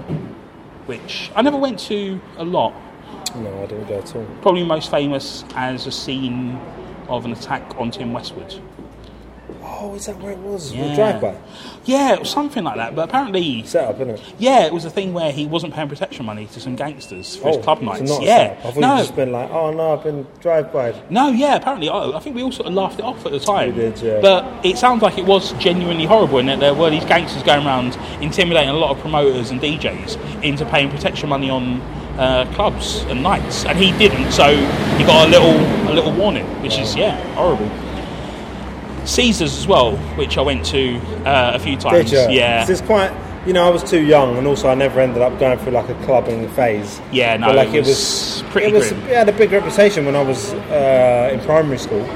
which 0.85 1.31
I 1.35 1.41
never 1.41 1.57
went 1.57 1.79
to 1.79 2.19
a 2.37 2.43
lot. 2.43 2.73
No, 3.35 3.63
I 3.63 3.65
didn't 3.65 3.87
go 3.87 3.99
at 3.99 4.15
all. 4.15 4.25
Probably 4.41 4.63
most 4.63 4.91
famous 4.91 5.45
as 5.55 5.87
a 5.87 5.91
scene 5.91 6.59
of 7.07 7.25
an 7.25 7.31
attack 7.31 7.75
on 7.77 7.91
Tim 7.91 8.13
Westwood. 8.13 8.61
Oh, 9.83 9.95
is 9.95 10.05
that 10.05 10.19
where 10.21 10.33
it 10.33 10.37
was? 10.37 10.71
Yeah. 10.71 10.89
The 10.89 10.95
drive-by 10.95 11.35
Yeah, 11.85 12.13
it 12.13 12.19
was 12.19 12.29
something 12.29 12.63
like 12.63 12.75
that. 12.75 12.95
But 12.95 13.09
apparently, 13.09 13.63
set 13.63 13.85
up, 13.85 13.95
isn't 13.95 14.11
it? 14.11 14.21
yeah, 14.37 14.65
it 14.65 14.71
was 14.71 14.85
a 14.85 14.91
thing 14.91 15.11
where 15.11 15.31
he 15.31 15.47
wasn't 15.47 15.73
paying 15.73 15.89
protection 15.89 16.23
money 16.23 16.45
to 16.45 16.59
some 16.59 16.75
gangsters 16.75 17.35
for 17.37 17.47
his 17.47 17.57
club 17.63 17.81
nights. 17.81 18.11
Oh, 18.11 18.21
yeah, 18.21 18.49
setup. 18.49 18.65
I 18.65 18.71
thought 18.71 18.79
no, 18.79 18.97
just 18.97 19.15
been 19.15 19.31
like, 19.31 19.49
oh 19.49 19.71
no, 19.73 19.93
I've 19.93 20.03
been 20.03 20.27
drive-by. 20.39 21.01
No, 21.09 21.29
yeah, 21.29 21.55
apparently. 21.55 21.89
I, 21.89 22.11
I 22.11 22.19
think 22.19 22.35
we 22.35 22.43
all 22.43 22.51
sort 22.51 22.67
of 22.67 22.73
laughed 22.75 22.99
it 22.99 23.05
off 23.05 23.25
at 23.25 23.31
the 23.31 23.39
time. 23.39 23.69
We 23.75 23.81
did, 23.81 23.99
yeah. 24.01 24.21
But 24.21 24.63
it 24.63 24.77
sounds 24.77 25.01
like 25.01 25.17
it 25.17 25.25
was 25.25 25.53
genuinely 25.53 26.05
horrible 26.05 26.37
in 26.37 26.45
that 26.45 26.59
there 26.59 26.75
were 26.75 26.91
these 26.91 27.05
gangsters 27.05 27.41
going 27.41 27.65
around 27.65 27.97
intimidating 28.21 28.69
a 28.69 28.73
lot 28.77 28.91
of 28.91 28.99
promoters 28.99 29.49
and 29.49 29.59
DJs 29.59 30.43
into 30.43 30.63
paying 30.65 30.91
protection 30.91 31.27
money 31.29 31.49
on 31.49 31.81
uh, 32.19 32.45
clubs 32.53 32.97
and 33.07 33.23
nights. 33.23 33.65
And 33.65 33.79
he 33.79 33.91
didn't, 33.97 34.31
so 34.31 34.55
he 34.97 35.03
got 35.05 35.27
a 35.27 35.31
little 35.31 35.59
a 35.89 35.93
little 35.93 36.13
warning, 36.13 36.45
which 36.61 36.77
is, 36.77 36.95
yeah, 36.95 37.19
horrible. 37.33 37.67
Caesars 39.05 39.57
as 39.57 39.67
well, 39.67 39.97
which 40.17 40.37
I 40.37 40.41
went 40.41 40.65
to 40.67 40.97
uh, 41.25 41.51
a 41.55 41.59
few 41.59 41.75
times. 41.77 42.11
Yeah. 42.11 42.59
'Cause 42.61 42.69
It's 42.69 42.81
quite. 42.81 43.11
You 43.45 43.53
know, 43.53 43.65
I 43.65 43.69
was 43.71 43.83
too 43.83 44.01
young, 44.01 44.37
and 44.37 44.45
also 44.45 44.69
I 44.69 44.75
never 44.75 44.99
ended 44.99 45.23
up 45.23 45.39
going 45.39 45.57
through 45.57 45.71
like 45.71 45.89
a 45.89 45.95
clubbing 46.05 46.47
phase. 46.49 47.01
Yeah, 47.11 47.37
no, 47.37 47.47
but, 47.47 47.55
like 47.55 47.73
it 47.73 47.83
was 47.83 48.43
pretty 48.51 48.67
It 48.67 48.73
was. 48.73 48.91
It 48.91 48.97
had 49.07 49.27
a 49.27 49.31
big 49.33 49.51
reputation 49.51 50.05
when 50.05 50.15
I 50.15 50.21
was 50.21 50.53
uh, 50.53 51.31
in 51.33 51.39
primary 51.39 51.79
school. 51.79 52.07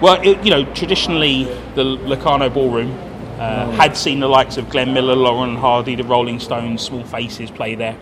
Well, 0.00 0.18
it, 0.22 0.42
you 0.42 0.50
know, 0.50 0.64
traditionally 0.72 1.44
the 1.74 1.84
Locarno 1.84 2.48
Ballroom 2.48 2.96
uh, 3.38 3.70
had 3.72 3.98
seen 3.98 4.20
the 4.20 4.28
likes 4.28 4.56
of 4.56 4.70
Glenn 4.70 4.94
Miller, 4.94 5.14
Lauren 5.14 5.56
Hardy, 5.56 5.94
the 5.94 6.04
Rolling 6.04 6.40
Stones, 6.40 6.80
Small 6.80 7.04
Faces 7.04 7.50
play 7.50 7.74
there. 7.74 7.96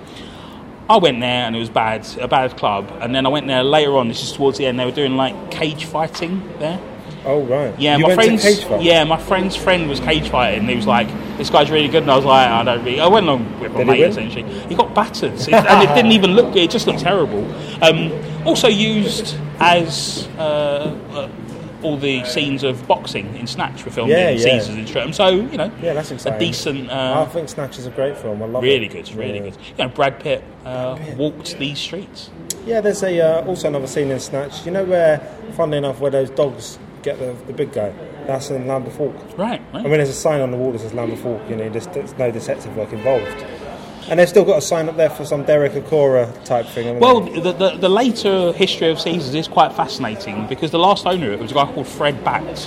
I 0.89 0.99
went 0.99 1.19
there 1.21 1.47
and 1.47 1.57
it 1.57 1.59
was 1.59 1.71
bad, 1.71 2.07
a 2.21 2.29
bad 2.29 2.57
club. 2.57 2.89
And 3.01 3.15
then 3.15 3.27
I 3.27 3.31
went 3.31 3.49
there 3.49 3.65
later 3.65 3.97
on. 3.97 4.07
This 4.09 4.23
is 4.23 4.33
towards 4.33 4.59
the 4.59 4.67
end. 4.67 4.79
They 4.79 4.85
were 4.85 4.91
doing 4.93 5.17
like 5.17 5.51
cage 5.51 5.87
fighting 5.87 6.43
there. 6.61 6.79
Oh 7.27 7.43
right. 7.45 7.79
Yeah, 7.79 7.97
you 7.97 8.07
my 8.07 8.15
friend's 8.15 8.43
to 8.43 8.49
cage 8.49 8.65
fight? 8.65 8.83
yeah, 8.83 9.05
my 9.05 9.17
friend's 9.19 9.57
friend 9.57 9.89
was 9.89 9.99
cage 10.01 10.29
fighting. 10.29 10.61
And 10.61 10.69
he 10.69 10.77
was 10.77 10.87
like, 10.87 11.09
"This 11.39 11.49
guy's 11.51 11.71
really 11.71 11.89
good," 11.89 12.03
and 12.03 12.11
I 12.11 12.17
was 12.17 12.25
like, 12.25 12.49
"I 12.49 12.63
don't 12.65 12.85
really." 12.85 13.01
I 13.01 13.07
went 13.07 13.27
along 13.27 13.61
with 13.61 13.73
my 13.73 13.79
Did 13.79 13.87
mate 13.87 14.01
essentially. 14.03 14.43
He 14.69 14.75
got 14.75 14.95
battered, 14.95 15.33
It- 15.35 15.53
and 15.53 15.83
it 15.89 15.95
didn't 15.95 16.13
even 16.13 16.33
look. 16.33 16.53
good. 16.53 16.63
It 16.65 16.71
just 16.71 16.87
looked 16.87 17.01
terrible. 17.01 17.45
Um, 17.83 18.13
also 18.45 18.69
used 18.69 19.37
as 19.61 20.29
uh, 20.39 20.95
uh, 21.13 21.29
all 21.83 21.97
the 21.97 22.25
scenes 22.25 22.63
of 22.63 22.87
boxing 22.89 23.35
in 23.37 23.47
Snatch 23.47 23.85
were 23.85 23.91
filmed 23.91 24.11
Yeah, 24.11 24.29
in 24.31 24.39
yeah. 24.39 24.45
Caesars 24.45 24.77
in 24.77 24.87
Streatham. 24.87 25.13
So 25.13 25.29
you 25.29 25.57
know, 25.57 25.71
Yeah, 25.83 25.95
that's 25.95 26.11
a 26.11 26.15
exciting. 26.15 26.39
decent. 26.39 26.91
I 26.91 26.95
Uh, 27.23 27.27
think 27.27 27.49
Snatch 27.49 27.79
is 27.79 27.87
a 27.87 27.91
great 27.91 28.17
film. 28.19 28.43
I 28.43 28.47
love 28.47 28.63
it. 28.65 28.67
Really 28.67 28.87
it. 28.87 28.93
good, 28.93 29.15
really 29.17 29.35
Yeah. 29.39 29.41
good. 29.45 29.57
You 29.79 29.85
know, 29.85 29.89
Brad 29.89 30.19
Pitt, 30.21 30.43
uh, 30.67 30.97
walked 31.17 31.59
these 31.59 31.79
streets. 31.79 32.31
Yeah, 32.67 32.81
there's 32.81 33.03
a 33.03 33.21
uh, 33.21 33.45
also 33.47 33.69
another 33.69 33.87
scene 33.87 34.11
in 34.11 34.19
Snatch. 34.21 34.65
You 34.65 34.73
know 34.73 34.85
where, 34.85 35.21
funnily 35.57 35.79
enough, 35.79 36.01
where 36.01 36.11
those 36.11 36.31
dogs 36.31 36.79
get 37.05 37.19
the, 37.19 37.35
the 37.47 37.53
big 37.53 37.73
guy. 37.73 37.91
That's 38.27 38.51
in 38.51 38.67
Lambeth 38.67 38.97
Fork. 38.97 39.15
Right, 39.39 39.61
right. 39.73 39.75
I 39.75 39.83
mean, 39.83 39.93
there's 39.93 40.09
a 40.09 40.13
sign 40.15 40.41
on 40.41 40.51
the 40.51 40.57
wall 40.57 40.73
that 40.73 40.81
says 40.81 40.95
Lambeth 40.95 41.21
Fork. 41.21 41.49
You 41.49 41.57
know, 41.57 41.69
there's, 41.69 41.87
there's 41.89 42.17
no 42.19 42.31
detective 42.31 42.77
work 42.77 42.93
involved. 42.93 43.45
And 44.09 44.19
they've 44.21 44.29
still 44.29 44.45
got 44.45 44.59
a 44.59 44.61
sign 44.61 44.89
up 44.89 44.97
there 44.97 45.09
for 45.09 45.25
some 45.25 45.45
Derek 45.45 45.73
Acorah 45.73 46.45
type 46.45 46.67
thing. 46.67 46.99
Well, 46.99 47.21
the, 47.21 47.53
the, 47.53 47.77
the 47.77 47.89
later 47.89 48.53
history 48.53 48.91
of 48.91 49.01
Caesars 49.01 49.35
is 49.35 49.49
quite 49.49 49.73
fascinating 49.73 50.47
because 50.47 50.71
the 50.71 50.79
last 50.79 51.07
owner 51.07 51.29
of 51.33 51.35
it 51.35 51.41
was 51.41 51.53
a 51.53 51.55
guy 51.55 51.65
called 51.73 51.87
Fred 51.87 52.23
Batt, 52.23 52.59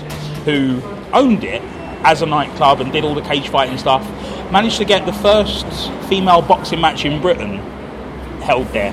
who 0.45 0.81
owned 1.13 1.43
it 1.43 1.61
as 2.03 2.21
a 2.23 2.25
nightclub 2.25 2.81
and 2.81 2.91
did 2.91 3.03
all 3.03 3.13
the 3.13 3.21
cage 3.21 3.49
fighting 3.49 3.77
stuff. 3.77 4.03
Managed 4.51 4.77
to 4.77 4.85
get 4.85 5.05
the 5.05 5.13
first 5.13 5.67
female 6.09 6.41
boxing 6.41 6.81
match 6.81 7.05
in 7.05 7.21
Britain 7.21 7.57
held 8.41 8.67
there. 8.69 8.91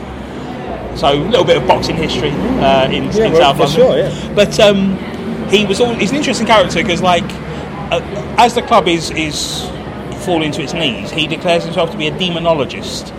So 0.96 1.12
a 1.12 1.24
little 1.24 1.44
bit 1.44 1.56
of 1.56 1.66
boxing 1.66 1.96
history 1.96 2.30
uh, 2.30 2.90
in, 2.90 3.04
Yeah, 3.04 3.26
in 3.26 3.32
well, 3.32 3.54
South 3.54 3.56
for 3.56 3.80
London. 3.80 4.10
sure, 4.12 4.28
yeah. 4.28 4.34
But 4.34 4.60
um, 4.60 4.96
he 5.50 5.64
was 5.64 5.80
all, 5.80 5.94
he's 5.94 6.10
an 6.10 6.16
interesting 6.16 6.46
character 6.46 6.82
because 6.82 7.02
like 7.02 7.24
uh, 7.92 8.00
as 8.38 8.54
the 8.54 8.62
club 8.62 8.88
is 8.88 9.10
is 9.10 9.68
falling 10.24 10.52
to 10.52 10.62
its 10.62 10.72
knees, 10.72 11.10
he 11.10 11.26
declares 11.26 11.64
himself 11.64 11.90
to 11.90 11.98
be 11.98 12.06
a 12.06 12.12
demonologist 12.12 13.12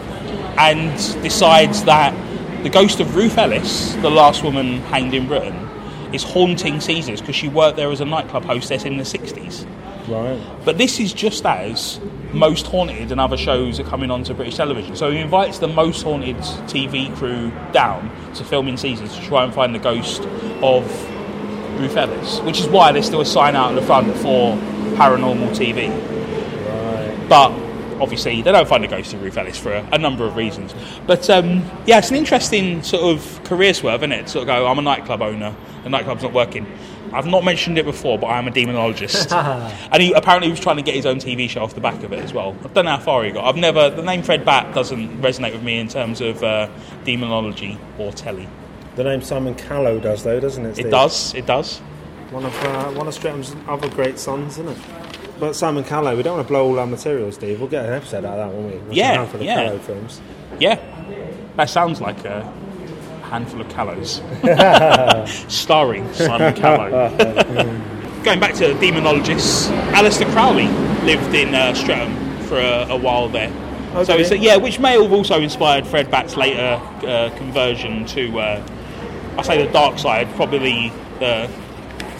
and 0.57 0.91
decides 1.21 1.83
that 1.83 2.13
the 2.63 2.69
ghost 2.69 2.99
of 2.99 3.15
Ruth 3.15 3.37
Ellis, 3.37 3.93
the 3.95 4.09
last 4.09 4.43
woman 4.43 4.79
hanged 4.81 5.13
in 5.13 5.27
Britain, 5.27 5.55
is 6.13 6.23
haunting 6.23 6.79
Caesars 6.79 7.21
because 7.21 7.35
she 7.35 7.47
worked 7.47 7.77
there 7.77 7.91
as 7.91 8.01
a 8.01 8.05
nightclub 8.05 8.43
hostess 8.43 8.85
in 8.85 8.97
the 8.97 9.03
60s. 9.03 9.67
right. 10.07 10.41
But 10.65 10.77
this 10.77 10.99
is 10.99 11.13
just 11.13 11.45
as 11.45 11.99
Most 12.33 12.65
Haunted 12.67 13.11
and 13.11 13.21
other 13.21 13.37
shows 13.37 13.79
are 13.79 13.83
coming 13.83 14.09
onto 14.09 14.33
British 14.33 14.55
television. 14.55 14.95
So 14.95 15.11
he 15.11 15.19
invites 15.19 15.59
the 15.59 15.67
Most 15.67 16.01
Haunted 16.03 16.37
TV 16.67 17.15
crew 17.15 17.51
down 17.71 18.09
to 18.35 18.43
film 18.43 18.67
in 18.67 18.77
Caesars 18.77 19.15
to 19.15 19.21
try 19.25 19.43
and 19.43 19.53
find 19.53 19.75
the 19.75 19.79
ghost 19.79 20.21
of 20.63 20.85
Ruth 21.77 21.95
Ellis, 21.97 22.39
which 22.41 22.59
is 22.59 22.67
why 22.67 22.91
there's 22.91 23.05
still 23.05 23.21
a 23.21 23.25
sign 23.25 23.55
out 23.55 23.69
in 23.69 23.75
the 23.75 23.81
front 23.81 24.15
for 24.17 24.55
paranormal 24.95 25.49
TV. 25.55 25.89
Right. 25.89 27.29
But 27.29 27.51
obviously, 28.01 28.41
they 28.41 28.51
don't 28.51 28.67
find 28.67 28.83
the 28.83 28.87
ghost 28.87 29.13
of 29.13 29.21
Ruth 29.21 29.37
Ellis 29.37 29.57
for 29.57 29.73
a, 29.73 29.87
a 29.93 29.97
number 29.97 30.25
of 30.25 30.35
reasons. 30.35 30.73
But 31.05 31.29
um, 31.29 31.69
yeah, 31.85 31.99
it's 31.99 32.09
an 32.09 32.15
interesting 32.15 32.83
sort 32.83 33.15
of 33.15 33.43
career 33.43 33.73
swerve, 33.73 34.01
isn't 34.01 34.11
it? 34.11 34.29
Sort 34.29 34.43
of 34.43 34.47
go, 34.47 34.67
I'm 34.67 34.79
a 34.79 34.81
nightclub 34.81 35.21
owner, 35.21 35.55
the 35.83 35.89
nightclub's 35.89 36.23
not 36.23 36.33
working. 36.33 36.65
I've 37.13 37.27
not 37.27 37.45
mentioned 37.45 37.77
it 37.77 37.85
before, 37.85 38.19
but 38.19 38.27
I 38.27 38.37
am 38.37 38.47
a 38.47 38.51
demonologist. 38.51 39.31
and 39.91 40.03
he 40.03 40.11
apparently 40.13 40.49
was 40.49 40.59
trying 40.59 40.77
to 40.77 40.81
get 40.81 40.95
his 40.95 41.05
own 41.05 41.17
TV 41.17 41.49
show 41.49 41.63
off 41.63 41.73
the 41.73 41.81
back 41.81 42.03
of 42.03 42.11
it 42.11 42.19
as 42.19 42.33
well. 42.33 42.55
I 42.63 42.67
don't 42.67 42.85
know 42.85 42.91
how 42.91 42.99
far 42.99 43.23
he 43.23 43.31
got. 43.31 43.45
I've 43.45 43.55
never, 43.55 43.89
the 43.89 44.01
name 44.01 44.21
Fred 44.21 44.43
Batt 44.43 44.73
doesn't 44.75 45.21
resonate 45.21 45.53
with 45.53 45.63
me 45.63 45.79
in 45.79 45.87
terms 45.87 46.19
of 46.19 46.43
uh, 46.43 46.69
demonology 47.05 47.77
or 47.97 48.11
telly. 48.11 48.49
The 48.95 49.03
name 49.03 49.21
Simon 49.21 49.55
Callow 49.55 49.99
does, 49.99 50.23
though, 50.23 50.39
doesn't 50.39 50.65
it? 50.65 50.79
It 50.79 50.89
does, 50.89 51.33
it 51.33 51.45
does. 51.45 51.79
One 52.31 52.45
of 52.45 52.63
uh, 52.63 52.91
one 52.91 53.07
of 53.07 53.13
Streatham's 53.13 53.55
other 53.67 53.89
great 53.89 54.17
sons, 54.19 54.53
isn't 54.53 54.69
it? 54.69 54.77
But 55.39 55.53
Simon 55.53 55.83
Callow, 55.83 56.15
we 56.15 56.23
don't 56.23 56.37
want 56.37 56.47
to 56.47 56.51
blow 56.51 56.65
all 56.65 56.79
our 56.79 56.87
material, 56.87 57.31
Steve. 57.31 57.59
We'll 57.59 57.69
get 57.69 57.85
an 57.85 57.93
episode 57.93 58.23
out 58.25 58.39
of 58.39 58.49
that, 58.49 58.55
won't 58.57 58.73
we? 58.73 58.79
Watch 58.87 58.95
Yeah, 58.95 59.11
a 59.11 59.17
handful 59.17 59.39
of 59.41 59.45
yeah. 59.45 59.55
Callow 59.65 59.79
films. 59.79 60.21
Yeah, 60.59 60.79
that 61.57 61.69
sounds 61.69 61.99
like 61.99 62.23
a 62.23 62.41
handful 63.23 63.59
of 63.61 63.69
callows. 63.69 64.21
Starring 65.51 66.11
Simon 66.13 66.53
Callow. 66.55 67.09
Going 68.23 68.39
back 68.39 68.55
to 68.55 68.73
demonologists, 68.75 69.69
Aleister 69.91 70.31
Crowley 70.31 70.67
lived 71.05 71.35
in 71.35 71.53
uh, 71.53 71.73
Streatham 71.73 72.15
for 72.47 72.57
a, 72.57 72.87
a 72.89 72.97
while 72.97 73.27
there. 73.29 73.51
Oh, 73.93 74.03
so 74.03 74.15
it's, 74.15 74.29
he? 74.29 74.37
yeah, 74.37 74.55
which 74.55 74.79
may 74.79 74.99
have 75.01 75.11
also 75.13 75.39
inspired 75.41 75.85
Fred 75.85 76.09
Batt's 76.09 76.35
later 76.35 76.81
uh, 77.05 77.29
conversion 77.37 78.05
to, 78.07 78.39
uh, 78.39 78.67
I 79.37 79.41
say 79.41 79.65
the 79.65 79.71
dark 79.71 79.99
side, 79.99 80.29
probably 80.35 80.91
the, 81.19 81.49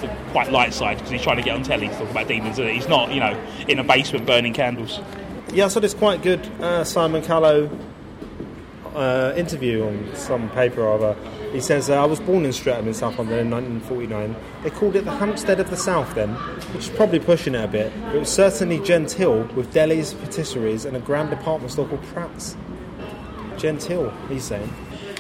the 0.02 0.16
quite 0.32 0.52
light 0.52 0.74
side, 0.74 0.98
because 0.98 1.12
he's 1.12 1.22
trying 1.22 1.38
to 1.38 1.44
get 1.44 1.56
on 1.56 1.64
telly 1.64 1.88
to 1.88 1.94
talk 1.96 2.10
about 2.10 2.28
demons. 2.28 2.58
He? 2.58 2.70
He's 2.72 2.88
not, 2.88 3.14
you 3.14 3.20
know, 3.20 3.42
in 3.68 3.80
a 3.80 3.84
basement 3.84 4.26
burning 4.26 4.54
candles. 4.54 5.00
Yeah, 5.54 5.66
I 5.66 5.68
saw 5.70 5.80
this 5.80 5.94
quite 5.94 6.22
good 6.22 6.46
uh, 6.62 6.84
Simon 6.84 7.22
Callow 7.22 7.70
uh, 8.96 9.34
interview 9.36 9.86
on 9.86 10.16
some 10.16 10.50
paper 10.50 10.82
or 10.82 10.94
other. 10.94 11.16
He 11.52 11.62
says, 11.62 11.90
uh, 11.90 12.02
I 12.02 12.06
was 12.06 12.20
born 12.20 12.46
in 12.46 12.52
Streatham 12.52 12.88
in 12.88 12.94
South 12.94 13.18
London 13.18 13.40
in 13.40 13.50
1949. 13.50 14.36
They 14.64 14.70
called 14.72 14.96
it 14.96 15.06
the 15.06 15.12
Hampstead 15.12 15.60
of 15.60 15.70
the 15.70 15.78
South 15.78 16.14
then, 16.16 16.34
which 16.74 16.90
is 16.90 16.90
probably 16.90 17.20
pushing 17.20 17.56
it 17.56 17.64
a 17.64 17.68
bit. 17.68 17.94
It 18.14 18.20
was 18.20 18.30
certainly 18.30 18.80
genteel, 18.80 19.44
with 19.56 19.74
delis, 19.74 20.14
patisseries, 20.14 20.86
and 20.86 20.98
a 20.98 21.00
grand 21.00 21.30
department 21.30 21.72
store 21.72 21.88
called 21.88 22.04
Pratt's. 22.04 22.58
Genteel, 23.58 24.14
he's 24.28 24.44
saying. 24.44 24.70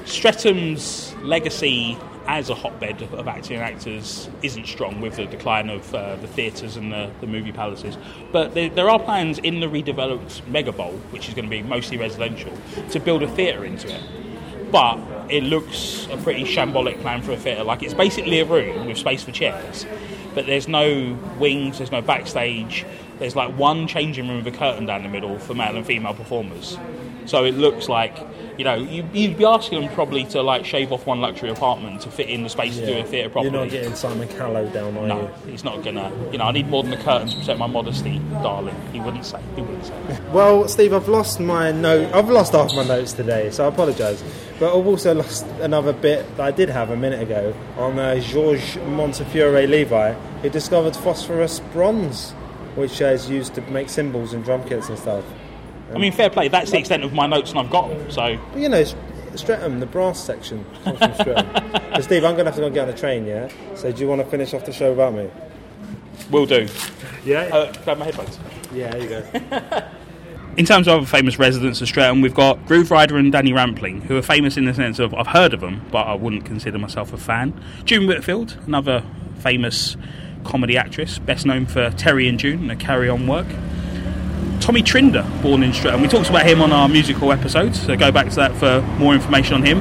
Streatham's 0.06 1.16
legacy 1.22 1.98
as 2.28 2.50
a 2.50 2.56
hotbed 2.56 3.02
of 3.02 3.28
acting 3.28 3.58
and 3.58 3.64
actors 3.64 4.30
isn't 4.42 4.66
strong 4.66 5.00
with 5.02 5.16
the 5.16 5.26
decline 5.26 5.70
of 5.70 5.94
uh, 5.94 6.16
the 6.18 6.28
theatres 6.28 6.76
and 6.76 6.92
the, 6.92 7.12
the 7.22 7.28
movie 7.28 7.52
palaces. 7.52 7.98
But 8.32 8.54
there, 8.54 8.70
there 8.70 8.90
are 8.90 9.00
plans 9.00 9.38
in 9.40 9.60
the 9.60 9.68
redeveloped 9.68 10.48
Mega 10.48 10.72
Bowl, 10.72 10.94
which 11.12 11.28
is 11.28 11.36
going 11.36 11.46
to 11.46 11.50
be 11.50 11.62
mostly 11.62 11.98
residential, 11.98 12.52
to 12.92 13.00
build 13.00 13.22
a 13.24 13.28
theatre 13.28 13.64
into 13.64 13.94
it. 13.94 14.02
But 14.72 14.98
it 15.30 15.44
looks 15.44 16.08
a 16.12 16.18
pretty 16.18 16.44
shambolic 16.44 17.00
plan 17.02 17.22
for 17.22 17.32
a 17.32 17.38
theatre. 17.38 17.64
Like 17.64 17.84
it's 17.84 17.94
basically 17.94 18.40
a 18.40 18.46
room 18.46 18.88
with 18.88 18.98
space 18.98 19.24
for 19.24 19.32
chairs, 19.32 19.86
but 20.34 20.48
there's 20.48 20.68
no 20.68 21.18
wings, 21.40 21.78
there's 21.78 21.92
no 21.92 22.02
backstage. 22.02 22.86
There's 23.20 23.36
like 23.36 23.56
one 23.58 23.88
changing 23.88 24.28
room 24.28 24.44
with 24.44 24.54
a 24.54 24.58
curtain 24.58 24.86
down 24.86 25.04
the 25.04 25.10
middle 25.10 25.40
for 25.40 25.54
male 25.54 25.78
and 25.78 25.86
female 25.86 26.14
performers 26.14 26.78
So 27.26 27.46
it 27.46 27.54
looks 27.54 27.88
like 27.88 28.18
you 28.58 28.64
know 28.64 28.76
you, 28.76 29.08
you'd 29.14 29.38
be 29.38 29.46
asking 29.46 29.82
them 29.82 29.94
probably 29.94 30.24
to 30.26 30.42
like 30.42 30.66
shave 30.66 30.92
off 30.92 31.06
one 31.06 31.22
luxury 31.22 31.50
apartment 31.50 32.02
to 32.02 32.12
fit 32.12 32.30
in 32.30 32.44
the 32.44 32.50
space 32.50 32.76
to 32.78 32.86
do 32.86 32.98
a 32.98 33.04
theatre 33.04 33.30
properly. 33.30 33.52
You're 33.52 33.64
not 33.64 33.72
getting 33.72 33.96
Simon 33.96 34.28
Callow 34.30 34.68
down, 34.70 34.98
are 34.98 35.08
no, 35.08 35.22
you? 35.46 35.52
he's 35.52 35.64
not 35.64 35.84
gonna. 35.84 36.12
You 36.32 36.38
know, 36.38 36.46
I 36.46 36.52
need 36.52 36.68
more 36.68 36.84
than 36.84 36.92
the 36.92 36.98
curtains 36.98 37.34
to 37.34 37.40
protect 37.40 37.60
my 37.60 37.68
modesty, 37.68 38.20
darling. 38.42 38.76
He 38.92 39.00
wouldn't 39.00 39.26
say. 39.26 39.42
He 39.56 39.62
wouldn't 39.62 39.86
say. 39.86 39.94
Well, 40.32 40.68
Steve, 40.68 40.94
I've 40.94 41.08
lost 41.08 41.40
my 41.40 41.72
note. 41.72 42.14
I've 42.14 42.30
lost 42.30 42.54
half 42.54 42.74
my 42.74 42.84
notes 42.84 43.14
today, 43.14 43.52
so 43.52 43.66
I 43.66 43.68
apologise. 43.68 44.24
But 44.60 44.78
I've 44.78 44.86
also 44.86 45.14
lost 45.14 45.46
another 45.62 45.94
bit 45.94 46.26
that 46.38 46.46
I 46.46 46.52
did 46.52 46.70
have 46.70 46.90
a 46.90 46.98
minute 46.98 47.22
ago 47.22 47.56
on 47.78 47.98
uh, 47.98 48.20
Georges 48.20 48.78
Montefiore 48.78 49.66
Levi, 49.68 50.14
who 50.14 50.50
discovered 50.50 50.96
phosphorus 50.96 51.60
bronze, 51.72 52.32
which 52.76 53.02
uh, 53.02 53.06
is 53.06 53.30
used 53.30 53.56
to 53.56 53.62
make 53.62 53.90
cymbals 53.90 54.34
and 54.34 54.44
drum 54.44 54.68
kits 54.68 54.90
and 54.90 54.98
stuff. 54.98 55.24
I 55.96 55.98
mean, 56.00 56.12
fair 56.12 56.30
play. 56.30 56.48
That's 56.48 56.72
the 56.72 56.78
extent 56.78 57.04
of 57.04 57.14
my 57.14 57.26
notes, 57.28 57.52
and 57.52 57.60
I've 57.60 57.70
got 57.70 57.90
them. 57.90 58.12
So 58.12 58.38
But 58.54 58.62
you 58.62 58.70
know, 58.70 58.78
S- 58.78 58.96
Streatham, 59.36 59.80
the 59.80 59.86
brass 59.86 60.24
section 60.24 60.66
comes 60.84 61.00
from 61.00 61.14
Streatham. 61.16 61.82
so 61.96 62.02
Steve, 62.02 62.24
I'm 62.26 62.34
going 62.36 62.46
to 62.46 62.52
have 62.52 62.56
to 62.56 62.62
go 62.62 62.66
and 62.68 62.74
get 62.76 62.88
on 62.88 62.94
a 62.94 62.98
train, 62.98 63.26
yeah? 63.26 63.50
So 63.76 63.92
do 63.92 64.02
you 64.02 64.08
want 64.08 64.22
to 64.22 64.28
finish 64.28 64.54
off 64.54 64.66
the 64.66 64.74
show 64.74 64.92
about 64.94 65.14
me? 65.14 65.30
we'll 66.32 66.46
do. 66.46 66.68
Yeah? 67.26 67.42
Uh, 67.54 67.74
grab 67.84 67.98
my 67.98 68.06
headphones. 68.06 68.40
yeah, 68.74 68.92
there 68.92 69.02
you 69.02 69.10
go. 69.10 69.82
In 70.58 70.64
terms 70.66 70.88
of 70.88 70.98
other 71.00 71.06
famous 71.06 71.38
residents 71.38 71.82
of 71.82 71.88
Streatham, 71.90 72.22
we've 72.22 72.34
got 72.34 72.58
Grooverider 72.66 73.20
and 73.20 73.30
Danny 73.32 73.52
Rampling, 73.52 74.02
who 74.04 74.16
are 74.16 74.22
famous 74.22 74.56
in 74.56 74.64
the 74.64 74.74
sense 74.74 75.00
of 75.00 75.14
I've 75.14 75.28
heard 75.28 75.54
of 75.54 75.60
them, 75.60 75.86
but 75.92 76.08
I 76.08 76.14
wouldn't 76.14 76.46
consider 76.46 76.78
myself 76.80 77.12
a 77.12 77.18
fan. 77.18 77.62
June 77.84 78.08
Whitfield, 78.08 78.58
another 78.66 79.04
famous 79.40 79.98
comedy 80.46 80.78
actress, 80.78 81.20
best 81.20 81.46
known 81.46 81.66
for 81.66 81.90
Terry 81.92 82.30
and 82.30 82.40
June 82.40 82.60
and 82.62 82.70
the 82.70 82.76
Carry 82.78 83.10
On 83.10 83.28
work. 83.28 83.48
Tommy 84.66 84.82
Trinder, 84.82 85.24
born 85.44 85.62
in 85.62 85.72
Streatham. 85.74 86.02
We 86.02 86.08
talked 86.08 86.28
about 86.28 86.44
him 86.44 86.60
on 86.60 86.72
our 86.72 86.90
musical 86.90 87.32
episodes, 87.32 87.80
so 87.80 87.96
go 87.96 88.12
back 88.12 88.30
to 88.30 88.36
that 88.38 88.56
for 88.56 88.82
more 88.98 89.14
information 89.14 89.54
on 89.54 89.62
him. 89.62 89.78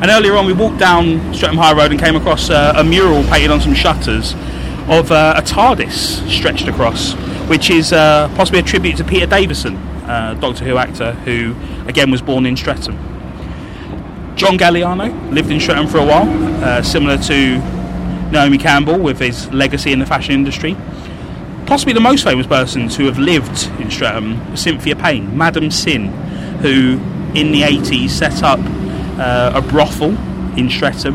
And 0.00 0.08
earlier 0.08 0.36
on, 0.36 0.46
we 0.46 0.52
walked 0.52 0.78
down 0.78 1.34
Streatham 1.34 1.56
High 1.56 1.72
Road 1.72 1.90
and 1.90 1.98
came 1.98 2.14
across 2.14 2.48
uh, 2.48 2.74
a 2.76 2.84
mural 2.84 3.24
painted 3.24 3.50
on 3.50 3.60
some 3.60 3.74
shutters 3.74 4.34
of 4.86 5.10
uh, 5.10 5.34
a 5.36 5.42
TARDIS 5.42 6.30
stretched 6.30 6.68
across, 6.68 7.14
which 7.48 7.70
is 7.70 7.92
uh, 7.92 8.32
possibly 8.36 8.60
a 8.60 8.62
tribute 8.62 8.96
to 8.98 9.04
Peter 9.04 9.26
Davison, 9.26 9.74
uh, 10.06 10.34
Doctor 10.34 10.64
Who 10.64 10.76
actor, 10.76 11.10
who 11.24 11.56
again 11.88 12.12
was 12.12 12.22
born 12.22 12.46
in 12.46 12.56
Streatham. 12.56 12.96
John 14.36 14.56
Galliano 14.56 15.32
lived 15.32 15.50
in 15.50 15.58
Streatham 15.58 15.88
for 15.88 15.98
a 15.98 16.06
while, 16.06 16.28
uh, 16.62 16.82
similar 16.84 17.18
to 17.18 17.58
Naomi 18.30 18.58
Campbell 18.58 19.00
with 19.00 19.18
his 19.18 19.50
legacy 19.52 19.90
in 19.90 19.98
the 19.98 20.06
fashion 20.06 20.34
industry. 20.34 20.76
Possibly 21.66 21.94
the 21.94 22.00
most 22.00 22.24
famous 22.24 22.46
person 22.46 22.88
to 22.90 23.06
have 23.06 23.18
lived 23.18 23.70
in 23.80 23.90
Streatham 23.90 24.54
Cynthia 24.54 24.94
Payne, 24.94 25.36
Madam 25.36 25.70
Cyn, 25.70 26.10
who 26.60 27.00
in 27.38 27.52
the 27.52 27.62
80s 27.62 28.10
set 28.10 28.42
up 28.42 28.60
uh, 29.18 29.52
a 29.54 29.62
brothel 29.62 30.10
in 30.58 30.68
Streatham, 30.68 31.14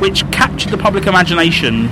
which 0.00 0.30
captured 0.30 0.70
the 0.70 0.76
public 0.76 1.06
imagination 1.06 1.88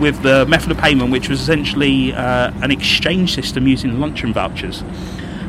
with 0.00 0.20
the 0.22 0.44
method 0.46 0.72
of 0.72 0.78
payment, 0.78 1.12
which 1.12 1.28
was 1.28 1.40
essentially 1.40 2.12
uh, 2.12 2.50
an 2.62 2.72
exchange 2.72 3.34
system 3.34 3.68
using 3.68 4.00
luncheon 4.00 4.32
vouchers, 4.32 4.80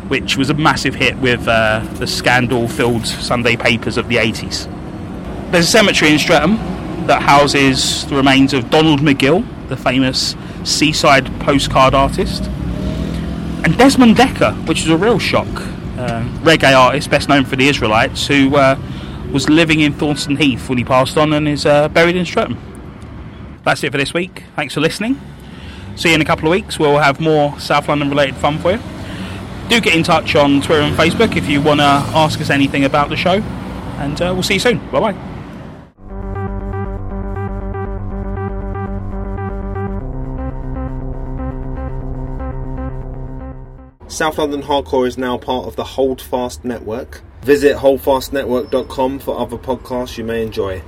which 0.08 0.38
was 0.38 0.52
a 0.52 0.54
massive 0.54 0.94
hit 0.94 1.18
with 1.18 1.48
uh, 1.48 1.80
the 1.96 2.06
scandal 2.06 2.68
filled 2.68 3.06
Sunday 3.08 3.56
papers 3.56 3.98
of 3.98 4.08
the 4.08 4.18
80s. 4.18 4.72
There's 5.52 5.66
a 5.66 5.72
cemetery 5.72 6.12
in 6.12 6.20
Streatham 6.20 6.58
that 7.08 7.24
houses 7.24 8.06
the 8.06 8.16
remains 8.16 8.54
of 8.54 8.70
Donald 8.70 9.00
McGill, 9.00 9.44
the 9.70 9.78
famous 9.78 10.36
seaside 10.65 11.28
postcard 11.41 11.93
artist, 11.93 12.43
and 13.63 13.78
Desmond 13.78 14.15
Dekker, 14.17 14.67
which 14.67 14.82
is 14.82 14.89
a 14.89 14.97
real 14.97 15.19
shock. 15.19 15.47
Uh, 15.97 16.23
reggae 16.41 16.78
artist, 16.78 17.10
best 17.10 17.30
known 17.30 17.45
for 17.45 17.56
the 17.56 17.67
Israelites, 17.67 18.28
who 18.28 18.56
uh, 18.56 18.78
was 19.32 19.49
living 19.49 19.80
in 19.80 19.93
Thornton 19.93 20.36
Heath 20.36 20.67
when 20.67 20.78
he 20.78 20.84
passed 20.84 21.17
on 21.17 21.34
and 21.34 21.47
is 21.47 21.65
uh, 21.65 21.88
buried 21.89 22.15
in 22.15 22.25
Streatham. 22.25 22.58
That's 23.63 23.84
it 23.84 23.91
for 23.91 23.97
this 23.97 24.13
week. 24.13 24.43
Thanks 24.56 24.73
for 24.73 24.82
listening. 24.82 25.19
See 25.95 26.10
you 26.10 26.15
in 26.15 26.21
a 26.21 26.25
couple 26.25 26.47
of 26.47 26.51
weeks. 26.51 26.78
We'll 26.78 26.97
have 26.97 27.19
more 27.19 27.58
South 27.60 27.88
London 27.88 28.10
related 28.10 28.36
fun 28.36 28.60
for 28.60 28.73
you. 28.73 28.80
Do 29.69 29.82
get 29.82 29.95
in 29.95 30.04
touch 30.04 30.36
on 30.36 30.62
Twitter 30.62 30.84
and 30.84 30.95
Facebook 30.95 31.36
if 31.36 31.47
you 31.47 31.62
want 31.62 31.80
to 31.80 31.86
ask 31.86 32.39
us 32.41 32.49
anything 32.49 32.86
about 32.86 33.10
the 33.10 33.17
show. 33.17 33.41
And 33.97 34.21
uh, 34.21 34.32
we'll 34.34 34.43
see 34.43 34.56
you 34.56 34.60
soon. 34.60 34.78
Bye 34.91 34.99
bye. 34.99 35.35
South 44.15 44.38
London 44.38 44.63
Hardcore 44.63 45.06
is 45.06 45.17
now 45.17 45.38
part 45.38 45.67
of 45.67 45.75
the 45.75 45.84
Holdfast 45.84 46.63
Network. 46.63 47.21
Visit 47.41 47.75
holdfastnetwork.com 47.75 49.19
for 49.19 49.38
other 49.38 49.58
podcasts 49.58 50.17
you 50.17 50.23
may 50.23 50.41
enjoy. 50.41 50.82